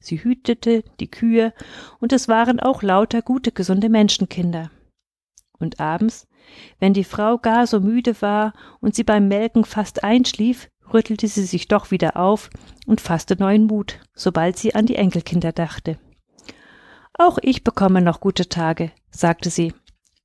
Sie 0.00 0.20
hütete 0.20 0.82
die 0.98 1.12
Kühe, 1.12 1.54
und 2.00 2.12
es 2.12 2.26
waren 2.26 2.58
auch 2.58 2.82
lauter 2.82 3.22
gute, 3.22 3.52
gesunde 3.52 3.88
Menschenkinder. 3.88 4.72
Und 5.60 5.78
abends, 5.78 6.26
wenn 6.78 6.94
die 6.94 7.04
Frau 7.04 7.38
gar 7.38 7.66
so 7.66 7.80
müde 7.80 8.20
war 8.22 8.52
und 8.80 8.94
sie 8.94 9.04
beim 9.04 9.28
Melken 9.28 9.64
fast 9.64 10.04
einschlief, 10.04 10.68
rüttelte 10.92 11.28
sie 11.28 11.44
sich 11.44 11.68
doch 11.68 11.90
wieder 11.90 12.16
auf 12.16 12.50
und 12.86 13.00
fasste 13.00 13.36
neuen 13.36 13.66
Mut, 13.66 14.00
sobald 14.14 14.58
sie 14.58 14.74
an 14.74 14.86
die 14.86 14.96
Enkelkinder 14.96 15.52
dachte. 15.52 15.98
Auch 17.14 17.38
ich 17.42 17.64
bekomme 17.64 18.00
noch 18.00 18.20
gute 18.20 18.48
Tage, 18.48 18.92
sagte 19.10 19.50
sie, 19.50 19.74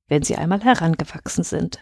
wenn 0.08 0.22
sie 0.22 0.36
einmal 0.36 0.62
herangewachsen 0.62 1.44
sind. 1.44 1.80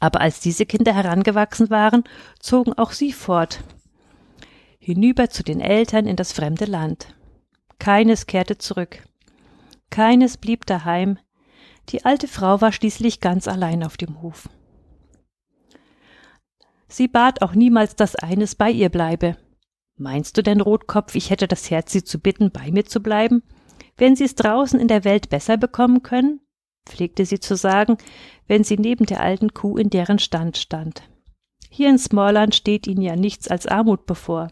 Aber 0.00 0.20
als 0.20 0.40
diese 0.40 0.66
Kinder 0.66 0.94
herangewachsen 0.94 1.70
waren, 1.70 2.04
zogen 2.38 2.72
auch 2.74 2.92
sie 2.92 3.12
fort, 3.12 3.62
hinüber 4.78 5.30
zu 5.30 5.42
den 5.42 5.60
Eltern 5.60 6.06
in 6.06 6.16
das 6.16 6.32
fremde 6.32 6.64
Land. 6.64 7.14
Keines 7.78 8.26
kehrte 8.26 8.58
zurück. 8.58 9.04
Keines 9.90 10.36
blieb 10.36 10.66
daheim, 10.66 11.18
die 11.88 12.04
alte 12.04 12.28
Frau 12.28 12.60
war 12.60 12.72
schließlich 12.72 13.20
ganz 13.20 13.48
allein 13.48 13.82
auf 13.82 13.96
dem 13.96 14.20
Hof. 14.22 14.48
Sie 16.88 17.08
bat 17.08 17.42
auch 17.42 17.54
niemals, 17.54 17.96
dass 17.96 18.16
eines 18.16 18.54
bei 18.54 18.70
ihr 18.70 18.88
bleibe. 18.88 19.36
Meinst 19.96 20.36
du 20.36 20.42
denn, 20.42 20.60
Rotkopf, 20.60 21.14
ich 21.14 21.30
hätte 21.30 21.48
das 21.48 21.70
Herz, 21.70 21.92
sie 21.92 22.04
zu 22.04 22.18
bitten, 22.18 22.50
bei 22.50 22.70
mir 22.70 22.84
zu 22.84 23.02
bleiben, 23.02 23.42
wenn 23.96 24.16
sie 24.16 24.24
es 24.24 24.34
draußen 24.34 24.78
in 24.78 24.88
der 24.88 25.04
Welt 25.04 25.28
besser 25.28 25.56
bekommen 25.56 26.02
können? 26.02 26.40
pflegte 26.88 27.26
sie 27.26 27.40
zu 27.40 27.56
sagen, 27.56 27.98
wenn 28.46 28.64
sie 28.64 28.78
neben 28.78 29.04
der 29.04 29.20
alten 29.20 29.52
Kuh 29.52 29.76
in 29.76 29.90
deren 29.90 30.18
Stand 30.18 30.56
stand. 30.56 31.02
Hier 31.68 31.90
in 31.90 31.98
Smallland 31.98 32.54
steht 32.54 32.86
ihnen 32.86 33.02
ja 33.02 33.14
nichts 33.14 33.48
als 33.48 33.66
Armut 33.66 34.06
bevor. 34.06 34.50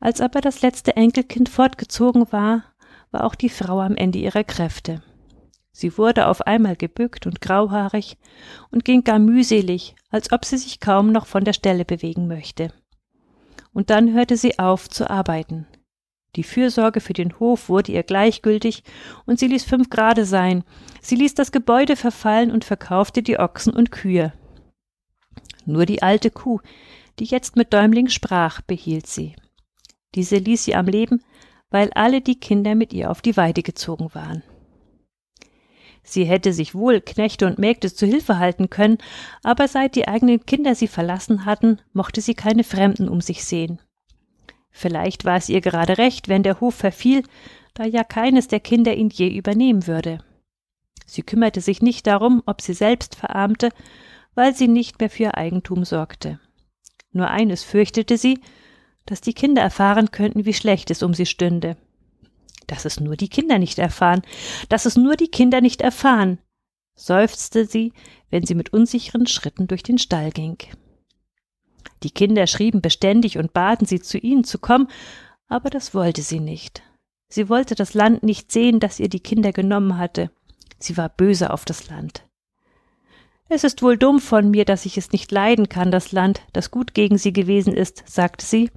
Als 0.00 0.20
aber 0.20 0.40
das 0.40 0.62
letzte 0.62 0.96
Enkelkind 0.96 1.48
fortgezogen 1.48 2.32
war, 2.32 2.64
war 3.10 3.24
auch 3.24 3.34
die 3.34 3.50
Frau 3.50 3.80
am 3.80 3.96
Ende 3.96 4.18
ihrer 4.18 4.44
Kräfte. 4.44 5.02
Sie 5.76 5.98
wurde 5.98 6.28
auf 6.28 6.42
einmal 6.42 6.76
gebückt 6.76 7.26
und 7.26 7.40
grauhaarig 7.40 8.16
und 8.70 8.84
ging 8.84 9.02
gar 9.02 9.18
mühselig, 9.18 9.96
als 10.08 10.30
ob 10.30 10.44
sie 10.44 10.56
sich 10.56 10.78
kaum 10.78 11.10
noch 11.10 11.26
von 11.26 11.42
der 11.42 11.52
Stelle 11.52 11.84
bewegen 11.84 12.28
möchte. 12.28 12.72
Und 13.72 13.90
dann 13.90 14.14
hörte 14.14 14.36
sie 14.36 14.60
auf 14.60 14.88
zu 14.88 15.10
arbeiten. 15.10 15.66
Die 16.36 16.44
Fürsorge 16.44 17.00
für 17.00 17.12
den 17.12 17.40
Hof 17.40 17.68
wurde 17.68 17.90
ihr 17.90 18.04
gleichgültig, 18.04 18.84
und 19.26 19.40
sie 19.40 19.48
ließ 19.48 19.64
fünf 19.64 19.90
Grade 19.90 20.24
sein. 20.26 20.62
Sie 21.00 21.16
ließ 21.16 21.34
das 21.34 21.50
Gebäude 21.50 21.96
verfallen 21.96 22.52
und 22.52 22.64
verkaufte 22.64 23.24
die 23.24 23.40
Ochsen 23.40 23.74
und 23.74 23.90
Kühe. 23.90 24.32
Nur 25.66 25.86
die 25.86 26.02
alte 26.02 26.30
Kuh, 26.30 26.60
die 27.18 27.24
jetzt 27.24 27.56
mit 27.56 27.72
Däumling 27.72 28.10
sprach, 28.10 28.60
behielt 28.60 29.08
sie. 29.08 29.34
Diese 30.14 30.36
ließ 30.36 30.66
sie 30.66 30.76
am 30.76 30.86
Leben, 30.86 31.24
weil 31.70 31.90
alle 31.94 32.20
die 32.20 32.38
Kinder 32.38 32.76
mit 32.76 32.92
ihr 32.92 33.10
auf 33.10 33.22
die 33.22 33.36
Weide 33.36 33.64
gezogen 33.64 34.14
waren. 34.14 34.44
Sie 36.06 36.24
hätte 36.24 36.52
sich 36.52 36.74
wohl 36.74 37.00
Knechte 37.00 37.46
und 37.46 37.58
Mägde 37.58 37.92
zu 37.92 38.06
Hilfe 38.06 38.38
halten 38.38 38.68
können, 38.68 38.98
aber 39.42 39.66
seit 39.66 39.96
die 39.96 40.06
eigenen 40.06 40.44
Kinder 40.44 40.74
sie 40.74 40.86
verlassen 40.86 41.46
hatten, 41.46 41.80
mochte 41.94 42.20
sie 42.20 42.34
keine 42.34 42.62
Fremden 42.62 43.08
um 43.08 43.22
sich 43.22 43.44
sehen. 43.44 43.80
Vielleicht 44.70 45.24
war 45.24 45.36
es 45.36 45.48
ihr 45.48 45.62
gerade 45.62 45.96
recht, 45.96 46.28
wenn 46.28 46.42
der 46.42 46.60
Hof 46.60 46.74
verfiel, 46.74 47.22
da 47.72 47.84
ja 47.84 48.04
keines 48.04 48.48
der 48.48 48.60
Kinder 48.60 48.94
ihn 48.94 49.08
je 49.08 49.34
übernehmen 49.34 49.86
würde. 49.86 50.18
Sie 51.06 51.22
kümmerte 51.22 51.60
sich 51.60 51.80
nicht 51.80 52.06
darum, 52.06 52.42
ob 52.44 52.60
sie 52.60 52.74
selbst 52.74 53.14
verarmte, 53.14 53.70
weil 54.34 54.54
sie 54.54 54.68
nicht 54.68 55.00
mehr 55.00 55.10
für 55.10 55.24
ihr 55.24 55.38
Eigentum 55.38 55.84
sorgte. 55.84 56.38
Nur 57.12 57.28
eines 57.30 57.62
fürchtete 57.62 58.18
sie, 58.18 58.40
dass 59.06 59.20
die 59.20 59.34
Kinder 59.34 59.62
erfahren 59.62 60.10
könnten, 60.10 60.44
wie 60.44 60.54
schlecht 60.54 60.90
es 60.90 61.02
um 61.02 61.14
sie 61.14 61.26
stünde 61.26 61.76
dass 62.66 62.84
es 62.84 63.00
nur 63.00 63.16
die 63.16 63.28
Kinder 63.28 63.58
nicht 63.58 63.78
erfahren, 63.78 64.22
dass 64.68 64.86
es 64.86 64.96
nur 64.96 65.16
die 65.16 65.28
Kinder 65.28 65.60
nicht 65.60 65.80
erfahren, 65.80 66.38
seufzte 66.96 67.66
sie, 67.66 67.92
wenn 68.30 68.44
sie 68.44 68.54
mit 68.54 68.72
unsicheren 68.72 69.26
Schritten 69.26 69.66
durch 69.66 69.82
den 69.82 69.98
Stall 69.98 70.30
ging. 70.30 70.58
Die 72.02 72.10
Kinder 72.10 72.46
schrieben 72.46 72.80
beständig 72.80 73.38
und 73.38 73.52
baten 73.52 73.86
sie, 73.86 74.00
zu 74.00 74.18
ihnen 74.18 74.44
zu 74.44 74.58
kommen, 74.58 74.88
aber 75.48 75.70
das 75.70 75.94
wollte 75.94 76.22
sie 76.22 76.40
nicht. 76.40 76.82
Sie 77.28 77.48
wollte 77.48 77.74
das 77.74 77.94
Land 77.94 78.22
nicht 78.22 78.52
sehen, 78.52 78.80
das 78.80 79.00
ihr 79.00 79.08
die 79.08 79.20
Kinder 79.20 79.52
genommen 79.52 79.98
hatte. 79.98 80.30
Sie 80.78 80.96
war 80.96 81.08
böse 81.08 81.50
auf 81.50 81.64
das 81.64 81.88
Land. 81.88 82.26
Es 83.48 83.64
ist 83.64 83.82
wohl 83.82 83.98
dumm 83.98 84.20
von 84.20 84.50
mir, 84.50 84.64
dass 84.64 84.86
ich 84.86 84.96
es 84.96 85.12
nicht 85.12 85.30
leiden 85.30 85.68
kann, 85.68 85.90
das 85.90 86.12
Land, 86.12 86.42
das 86.52 86.70
gut 86.70 86.94
gegen 86.94 87.18
sie 87.18 87.32
gewesen 87.32 87.74
ist, 87.74 88.02
sagte 88.06 88.44
sie, 88.44 88.70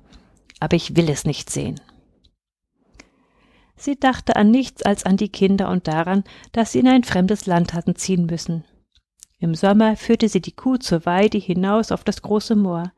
aber 0.60 0.76
ich 0.76 0.95
will 0.95 1.10
es 1.10 1.26
nicht 1.26 1.50
sehen. 1.50 1.80
Sie 3.77 3.99
dachte 3.99 4.35
an 4.35 4.49
nichts 4.51 4.81
als 4.81 5.05
an 5.05 5.17
die 5.17 5.29
Kinder 5.29 5.69
und 5.69 5.87
daran, 5.87 6.23
dass 6.51 6.71
sie 6.71 6.79
in 6.79 6.87
ein 6.87 7.03
fremdes 7.03 7.45
Land 7.45 7.73
hatten 7.73 7.95
ziehen 7.95 8.25
müssen. 8.25 8.65
Im 9.39 9.53
Sommer 9.53 9.95
führte 9.95 10.27
sie 10.27 10.41
die 10.41 10.51
Kuh 10.55 10.77
zur 10.77 11.05
Weide 11.05 11.37
hinaus 11.37 11.91
auf 11.91 12.03
das 12.03 12.23
große 12.23 12.55
Moor. 12.55 12.91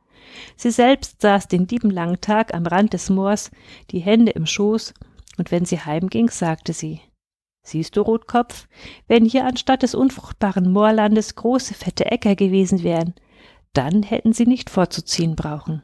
Sie 0.56 0.70
selbst 0.70 1.20
saß 1.20 1.48
den 1.48 1.68
lieben 1.68 1.90
langen 1.90 2.20
Tag 2.20 2.54
am 2.54 2.66
Rand 2.66 2.94
des 2.94 3.10
Moors, 3.10 3.50
die 3.90 4.00
Hände 4.00 4.32
im 4.32 4.46
Schoß, 4.46 4.94
und 5.36 5.50
wenn 5.50 5.64
sie 5.64 5.80
heimging, 5.80 6.30
sagte 6.30 6.72
sie 6.72 7.00
Siehst 7.62 7.96
du, 7.96 8.00
Rotkopf, 8.00 8.68
wenn 9.06 9.26
hier 9.26 9.44
anstatt 9.44 9.82
des 9.82 9.94
unfruchtbaren 9.94 10.72
Moorlandes 10.72 11.34
große 11.34 11.74
fette 11.74 12.06
Äcker 12.06 12.34
gewesen 12.34 12.82
wären, 12.82 13.14
dann 13.74 14.02
hätten 14.02 14.32
sie 14.32 14.46
nicht 14.46 14.70
vorzuziehen 14.70 15.36
brauchen. 15.36 15.82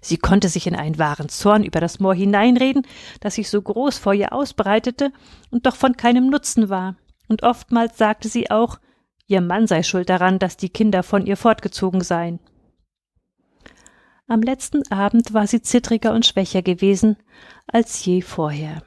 Sie 0.00 0.16
konnte 0.16 0.48
sich 0.48 0.66
in 0.66 0.76
einen 0.76 0.98
wahren 0.98 1.28
Zorn 1.28 1.64
über 1.64 1.80
das 1.80 2.00
Moor 2.00 2.14
hineinreden, 2.14 2.86
das 3.20 3.36
sich 3.36 3.48
so 3.50 3.60
groß 3.60 3.98
vor 3.98 4.14
ihr 4.14 4.32
ausbreitete 4.32 5.12
und 5.50 5.66
doch 5.66 5.76
von 5.76 5.96
keinem 5.96 6.28
Nutzen 6.28 6.68
war. 6.68 6.96
Und 7.28 7.42
oftmals 7.42 7.98
sagte 7.98 8.28
sie 8.28 8.50
auch, 8.50 8.78
ihr 9.26 9.40
Mann 9.40 9.66
sei 9.66 9.82
schuld 9.82 10.10
daran, 10.10 10.38
dass 10.38 10.56
die 10.56 10.68
Kinder 10.68 11.02
von 11.02 11.26
ihr 11.26 11.36
fortgezogen 11.36 12.02
seien. 12.02 12.40
Am 14.26 14.40
letzten 14.40 14.90
Abend 14.90 15.34
war 15.34 15.46
sie 15.46 15.60
zittriger 15.60 16.12
und 16.14 16.24
schwächer 16.24 16.62
gewesen 16.62 17.16
als 17.66 18.04
je 18.04 18.22
vorher. 18.22 18.82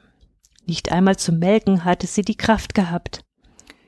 Nicht 0.66 0.90
einmal 0.90 1.16
zum 1.16 1.38
Melken 1.38 1.84
hatte 1.84 2.06
sie 2.06 2.22
die 2.22 2.36
Kraft 2.36 2.74
gehabt. 2.74 3.24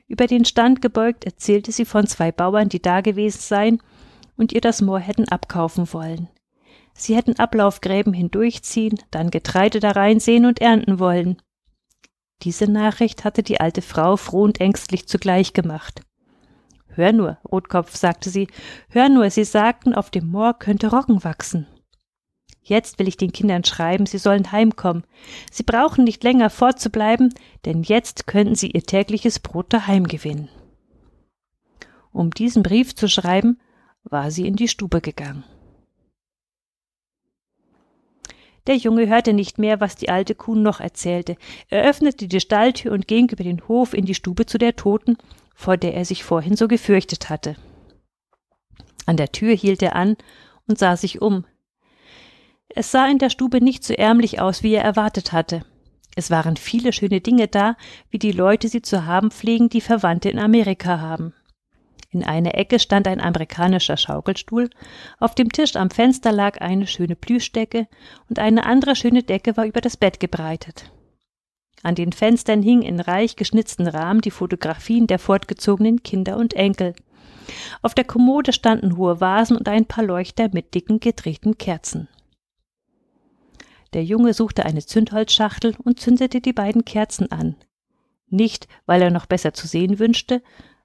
Über 0.07 0.27
den 0.27 0.45
Stand 0.45 0.81
gebeugt 0.81 1.25
erzählte 1.25 1.71
sie 1.71 1.85
von 1.85 2.07
zwei 2.07 2.31
Bauern, 2.31 2.69
die 2.69 2.81
dagewesen 2.81 3.39
seien 3.39 3.81
und 4.35 4.51
ihr 4.51 4.61
das 4.61 4.81
Moor 4.81 4.99
hätten 4.99 5.29
abkaufen 5.29 5.91
wollen. 5.93 6.29
Sie 6.93 7.15
hätten 7.15 7.39
Ablaufgräben 7.39 8.13
hindurchziehen, 8.13 8.99
dann 9.11 9.31
Getreide 9.31 9.79
da 9.79 9.91
reinsehen 9.91 10.45
und 10.45 10.61
ernten 10.61 10.99
wollen. 10.99 11.41
Diese 12.43 12.69
Nachricht 12.69 13.23
hatte 13.23 13.43
die 13.43 13.59
alte 13.59 13.81
Frau 13.81 14.17
froh 14.17 14.43
und 14.43 14.59
ängstlich 14.59 15.07
zugleich 15.07 15.53
gemacht. 15.53 16.01
Hör 16.87 17.13
nur, 17.13 17.37
Rotkopf, 17.49 17.95
sagte 17.95 18.29
sie, 18.29 18.47
hör 18.89 19.09
nur, 19.09 19.29
sie 19.29 19.45
sagten, 19.45 19.93
auf 19.93 20.09
dem 20.09 20.27
Moor 20.27 20.53
könnte 20.57 20.91
Roggen 20.91 21.23
wachsen. 21.23 21.67
Jetzt 22.63 22.99
will 22.99 23.07
ich 23.07 23.17
den 23.17 23.31
Kindern 23.31 23.63
schreiben, 23.63 24.05
sie 24.05 24.17
sollen 24.17 24.51
heimkommen. 24.51 25.03
Sie 25.51 25.63
brauchen 25.63 26.03
nicht 26.03 26.23
länger 26.23 26.49
fortzubleiben, 26.49 27.33
denn 27.65 27.83
jetzt 27.83 28.27
könnten 28.27 28.55
sie 28.55 28.71
ihr 28.71 28.83
tägliches 28.83 29.39
Brot 29.39 29.73
daheim 29.73 30.07
gewinnen. 30.07 30.49
Um 32.11 32.31
diesen 32.31 32.61
Brief 32.61 32.95
zu 32.95 33.07
schreiben, 33.07 33.59
war 34.03 34.31
sie 34.31 34.47
in 34.47 34.55
die 34.55 34.67
Stube 34.67 35.01
gegangen. 35.01 35.43
Der 38.71 38.77
Junge 38.77 39.09
hörte 39.09 39.33
nicht 39.33 39.57
mehr, 39.57 39.81
was 39.81 39.97
die 39.97 40.07
alte 40.07 40.33
Kuh 40.33 40.55
noch 40.55 40.79
erzählte. 40.79 41.35
Er 41.67 41.83
öffnete 41.83 42.29
die 42.29 42.39
Stalltür 42.39 42.93
und 42.93 43.05
ging 43.05 43.27
über 43.27 43.43
den 43.43 43.67
Hof 43.67 43.93
in 43.93 44.05
die 44.05 44.15
Stube 44.15 44.45
zu 44.45 44.57
der 44.57 44.77
Toten, 44.77 45.17
vor 45.53 45.75
der 45.75 45.93
er 45.93 46.05
sich 46.05 46.23
vorhin 46.23 46.55
so 46.55 46.69
gefürchtet 46.69 47.29
hatte. 47.29 47.57
An 49.05 49.17
der 49.17 49.33
Tür 49.33 49.53
hielt 49.53 49.81
er 49.81 49.97
an 49.97 50.15
und 50.69 50.79
sah 50.79 50.95
sich 50.95 51.21
um. 51.21 51.43
Es 52.69 52.91
sah 52.91 53.07
in 53.07 53.17
der 53.17 53.29
Stube 53.29 53.59
nicht 53.61 53.83
so 53.83 53.93
ärmlich 53.93 54.39
aus, 54.39 54.63
wie 54.63 54.73
er 54.73 54.85
erwartet 54.85 55.33
hatte. 55.33 55.65
Es 56.15 56.31
waren 56.31 56.55
viele 56.55 56.93
schöne 56.93 57.19
Dinge 57.19 57.49
da, 57.49 57.75
wie 58.09 58.19
die 58.19 58.31
Leute 58.31 58.69
sie 58.69 58.81
zu 58.81 59.05
haben 59.05 59.31
pflegen, 59.31 59.67
die 59.67 59.81
Verwandte 59.81 60.29
in 60.29 60.39
Amerika 60.39 61.01
haben. 61.01 61.33
In 62.11 62.25
einer 62.25 62.55
Ecke 62.55 62.77
stand 62.77 63.07
ein 63.07 63.21
amerikanischer 63.21 63.95
Schaukelstuhl, 63.95 64.69
auf 65.19 65.33
dem 65.33 65.49
Tisch 65.49 65.77
am 65.77 65.89
Fenster 65.89 66.33
lag 66.33 66.59
eine 66.59 66.85
schöne 66.85 67.15
Plüschdecke 67.15 67.87
und 68.29 68.37
eine 68.37 68.65
andere 68.65 68.97
schöne 68.97 69.23
Decke 69.23 69.55
war 69.55 69.65
über 69.65 69.79
das 69.79 69.95
Bett 69.95 70.19
gebreitet. 70.19 70.91
An 71.83 71.95
den 71.95 72.11
Fenstern 72.11 72.61
hingen 72.61 72.83
in 72.83 72.99
reich 72.99 73.37
geschnitzten 73.37 73.87
Rahmen 73.87 74.21
die 74.21 74.29
Fotografien 74.29 75.07
der 75.07 75.19
fortgezogenen 75.19 76.03
Kinder 76.03 76.35
und 76.37 76.53
Enkel. 76.53 76.93
Auf 77.81 77.95
der 77.95 78.03
Kommode 78.03 78.51
standen 78.53 78.97
hohe 78.97 79.21
Vasen 79.21 79.57
und 79.57 79.67
ein 79.69 79.85
paar 79.85 80.03
Leuchter 80.03 80.49
mit 80.51 80.75
dicken 80.75 80.99
gedrehten 80.99 81.57
Kerzen. 81.57 82.09
Der 83.93 84.03
Junge 84.03 84.33
suchte 84.33 84.65
eine 84.65 84.85
Zündholzschachtel 84.85 85.75
und 85.83 85.99
zündete 85.99 86.41
die 86.41 86.53
beiden 86.53 86.85
Kerzen 86.85 87.31
an. 87.31 87.55
Nicht, 88.29 88.67
weil 88.85 89.01
er 89.01 89.11
noch 89.11 89.25
besser 89.25 89.53
zu 89.53 89.67
sehen 89.67 89.99
wünschte, 89.99 90.41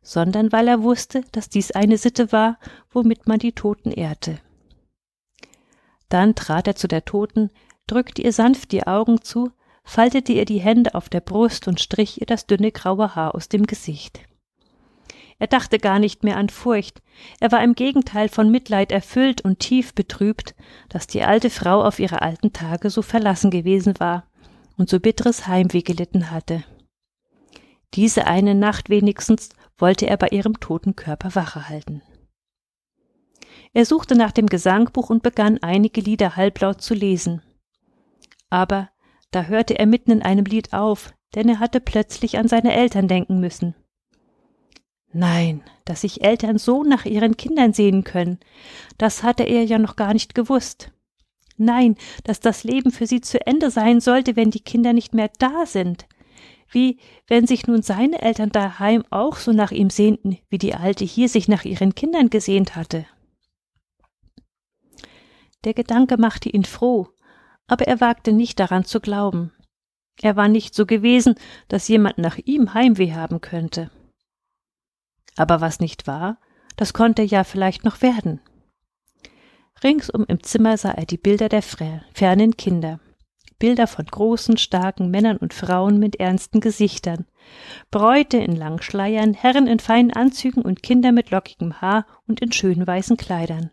sondern 0.06 0.52
weil 0.52 0.68
er 0.68 0.84
wusste, 0.84 1.24
dass 1.32 1.48
dies 1.48 1.72
eine 1.72 1.98
Sitte 1.98 2.30
war, 2.30 2.60
womit 2.90 3.26
man 3.26 3.40
die 3.40 3.50
Toten 3.50 3.90
ehrte. 3.90 4.38
Dann 6.08 6.36
trat 6.36 6.68
er 6.68 6.76
zu 6.76 6.86
der 6.86 7.04
Toten, 7.04 7.50
drückte 7.88 8.22
ihr 8.22 8.32
sanft 8.32 8.70
die 8.70 8.86
Augen 8.86 9.20
zu, 9.22 9.50
faltete 9.82 10.32
ihr 10.32 10.44
die 10.44 10.60
Hände 10.60 10.94
auf 10.94 11.08
der 11.08 11.20
Brust 11.20 11.66
und 11.66 11.80
strich 11.80 12.20
ihr 12.20 12.26
das 12.26 12.46
dünne 12.46 12.70
graue 12.70 13.16
Haar 13.16 13.34
aus 13.34 13.48
dem 13.48 13.66
Gesicht. 13.66 14.20
Er 15.40 15.48
dachte 15.48 15.80
gar 15.80 15.98
nicht 15.98 16.22
mehr 16.22 16.36
an 16.36 16.50
Furcht, 16.50 17.02
er 17.40 17.50
war 17.50 17.64
im 17.64 17.74
Gegenteil 17.74 18.28
von 18.28 18.48
Mitleid 18.48 18.92
erfüllt 18.92 19.40
und 19.40 19.58
tief 19.58 19.92
betrübt, 19.92 20.54
dass 20.88 21.08
die 21.08 21.24
alte 21.24 21.50
Frau 21.50 21.82
auf 21.82 21.98
ihre 21.98 22.22
alten 22.22 22.52
Tage 22.52 22.90
so 22.90 23.02
verlassen 23.02 23.50
gewesen 23.50 23.98
war 23.98 24.28
und 24.76 24.88
so 24.88 25.00
bitteres 25.00 25.48
Heimweh 25.48 25.82
gelitten 25.82 26.30
hatte. 26.30 26.62
Diese 27.94 28.28
eine 28.28 28.54
Nacht 28.54 28.88
wenigstens 28.88 29.50
wollte 29.78 30.06
er 30.06 30.16
bei 30.16 30.28
ihrem 30.28 30.60
toten 30.60 30.96
Körper 30.96 31.34
Wache 31.34 31.68
halten. 31.68 32.02
Er 33.72 33.84
suchte 33.84 34.14
nach 34.14 34.32
dem 34.32 34.46
Gesangbuch 34.46 35.10
und 35.10 35.22
begann 35.22 35.58
einige 35.62 36.00
Lieder 36.00 36.36
halblaut 36.36 36.80
zu 36.80 36.94
lesen. 36.94 37.42
Aber 38.48 38.90
da 39.30 39.44
hörte 39.44 39.78
er 39.78 39.86
mitten 39.86 40.10
in 40.10 40.22
einem 40.22 40.44
Lied 40.44 40.72
auf, 40.72 41.12
denn 41.34 41.48
er 41.48 41.58
hatte 41.58 41.80
plötzlich 41.80 42.38
an 42.38 42.48
seine 42.48 42.74
Eltern 42.74 43.08
denken 43.08 43.38
müssen. 43.38 43.74
Nein, 45.12 45.62
dass 45.84 46.02
sich 46.02 46.24
Eltern 46.24 46.58
so 46.58 46.84
nach 46.84 47.04
ihren 47.04 47.36
Kindern 47.36 47.72
sehen 47.72 48.04
können, 48.04 48.38
das 48.98 49.22
hatte 49.22 49.44
er 49.44 49.64
ja 49.64 49.78
noch 49.78 49.96
gar 49.96 50.12
nicht 50.12 50.34
gewusst. 50.34 50.92
Nein, 51.56 51.96
dass 52.24 52.40
das 52.40 52.64
Leben 52.64 52.90
für 52.90 53.06
sie 53.06 53.20
zu 53.20 53.46
Ende 53.46 53.70
sein 53.70 54.00
sollte, 54.00 54.36
wenn 54.36 54.50
die 54.50 54.60
Kinder 54.60 54.92
nicht 54.92 55.14
mehr 55.14 55.30
da 55.38 55.64
sind. 55.64 56.06
Wie 56.70 56.98
wenn 57.26 57.46
sich 57.46 57.66
nun 57.66 57.82
seine 57.82 58.22
Eltern 58.22 58.50
daheim 58.50 59.04
auch 59.10 59.36
so 59.36 59.52
nach 59.52 59.70
ihm 59.70 59.90
sehnten, 59.90 60.38
wie 60.48 60.58
die 60.58 60.74
Alte 60.74 61.04
hier 61.04 61.28
sich 61.28 61.48
nach 61.48 61.64
ihren 61.64 61.94
Kindern 61.94 62.30
gesehnt 62.30 62.76
hatte. 62.76 63.06
Der 65.64 65.74
Gedanke 65.74 66.16
machte 66.16 66.48
ihn 66.48 66.64
froh, 66.64 67.08
aber 67.66 67.86
er 67.86 68.00
wagte 68.00 68.32
nicht 68.32 68.60
daran 68.60 68.84
zu 68.84 69.00
glauben. 69.00 69.52
Er 70.20 70.36
war 70.36 70.48
nicht 70.48 70.74
so 70.74 70.86
gewesen, 70.86 71.34
dass 71.68 71.88
jemand 71.88 72.18
nach 72.18 72.38
ihm 72.38 72.72
Heimweh 72.74 73.12
haben 73.12 73.40
könnte. 73.40 73.90
Aber 75.36 75.60
was 75.60 75.80
nicht 75.80 76.06
war, 76.06 76.38
das 76.76 76.92
konnte 76.92 77.22
ja 77.22 77.44
vielleicht 77.44 77.84
noch 77.84 78.02
werden. 78.02 78.40
Ringsum 79.82 80.24
im 80.26 80.42
Zimmer 80.42 80.78
sah 80.78 80.92
er 80.92 81.04
die 81.04 81.18
Bilder 81.18 81.48
der 81.48 81.62
fernen 81.62 82.56
Kinder. 82.56 83.00
Bilder 83.58 83.86
von 83.86 84.04
großen, 84.04 84.56
starken 84.56 85.10
Männern 85.10 85.36
und 85.36 85.54
Frauen 85.54 85.98
mit 85.98 86.16
ernsten 86.16 86.60
Gesichtern. 86.60 87.26
Bräute 87.90 88.36
in 88.36 88.54
langen 88.54 88.82
Schleiern, 88.82 89.34
Herren 89.34 89.66
in 89.66 89.78
feinen 89.78 90.12
Anzügen 90.12 90.62
und 90.62 90.82
Kinder 90.82 91.12
mit 91.12 91.30
lockigem 91.30 91.80
Haar 91.80 92.06
und 92.26 92.40
in 92.40 92.52
schönen 92.52 92.86
weißen 92.86 93.16
Kleidern. 93.16 93.70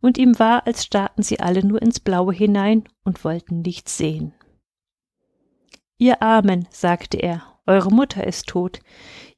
Und 0.00 0.18
ihm 0.18 0.38
war, 0.38 0.66
als 0.66 0.84
starrten 0.84 1.22
sie 1.22 1.40
alle 1.40 1.64
nur 1.64 1.82
ins 1.82 2.00
Blaue 2.00 2.32
hinein 2.32 2.84
und 3.04 3.24
wollten 3.24 3.62
nichts 3.62 3.96
sehen. 3.96 4.32
Ihr 5.98 6.22
Armen, 6.22 6.68
sagte 6.70 7.18
er, 7.18 7.42
eure 7.66 7.90
Mutter 7.90 8.26
ist 8.26 8.46
tot. 8.46 8.80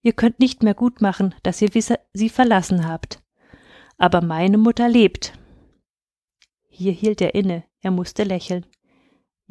Ihr 0.02 0.12
könnt 0.12 0.38
nicht 0.38 0.62
mehr 0.62 0.74
gut 0.74 1.00
machen, 1.00 1.34
dass 1.42 1.60
ihr 1.60 1.70
sie 2.12 2.28
verlassen 2.28 2.86
habt. 2.86 3.22
Aber 3.98 4.20
meine 4.22 4.56
Mutter 4.56 4.88
lebt. 4.88 5.32
Hier 6.68 6.92
hielt 6.92 7.20
er 7.20 7.34
inne, 7.34 7.64
er 7.80 7.90
musste 7.90 8.24
lächeln. 8.24 8.66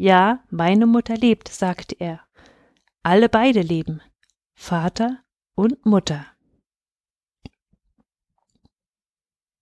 Ja, 0.02 0.46
meine 0.50 0.86
Mutter 0.86 1.18
lebt, 1.18 1.50
sagte 1.50 1.94
er. 2.00 2.22
Alle 3.04 3.28
beide 3.28 3.60
leben. 3.60 4.00
Vater 4.56 5.18
und 5.56 5.86
Mutter. 5.86 6.26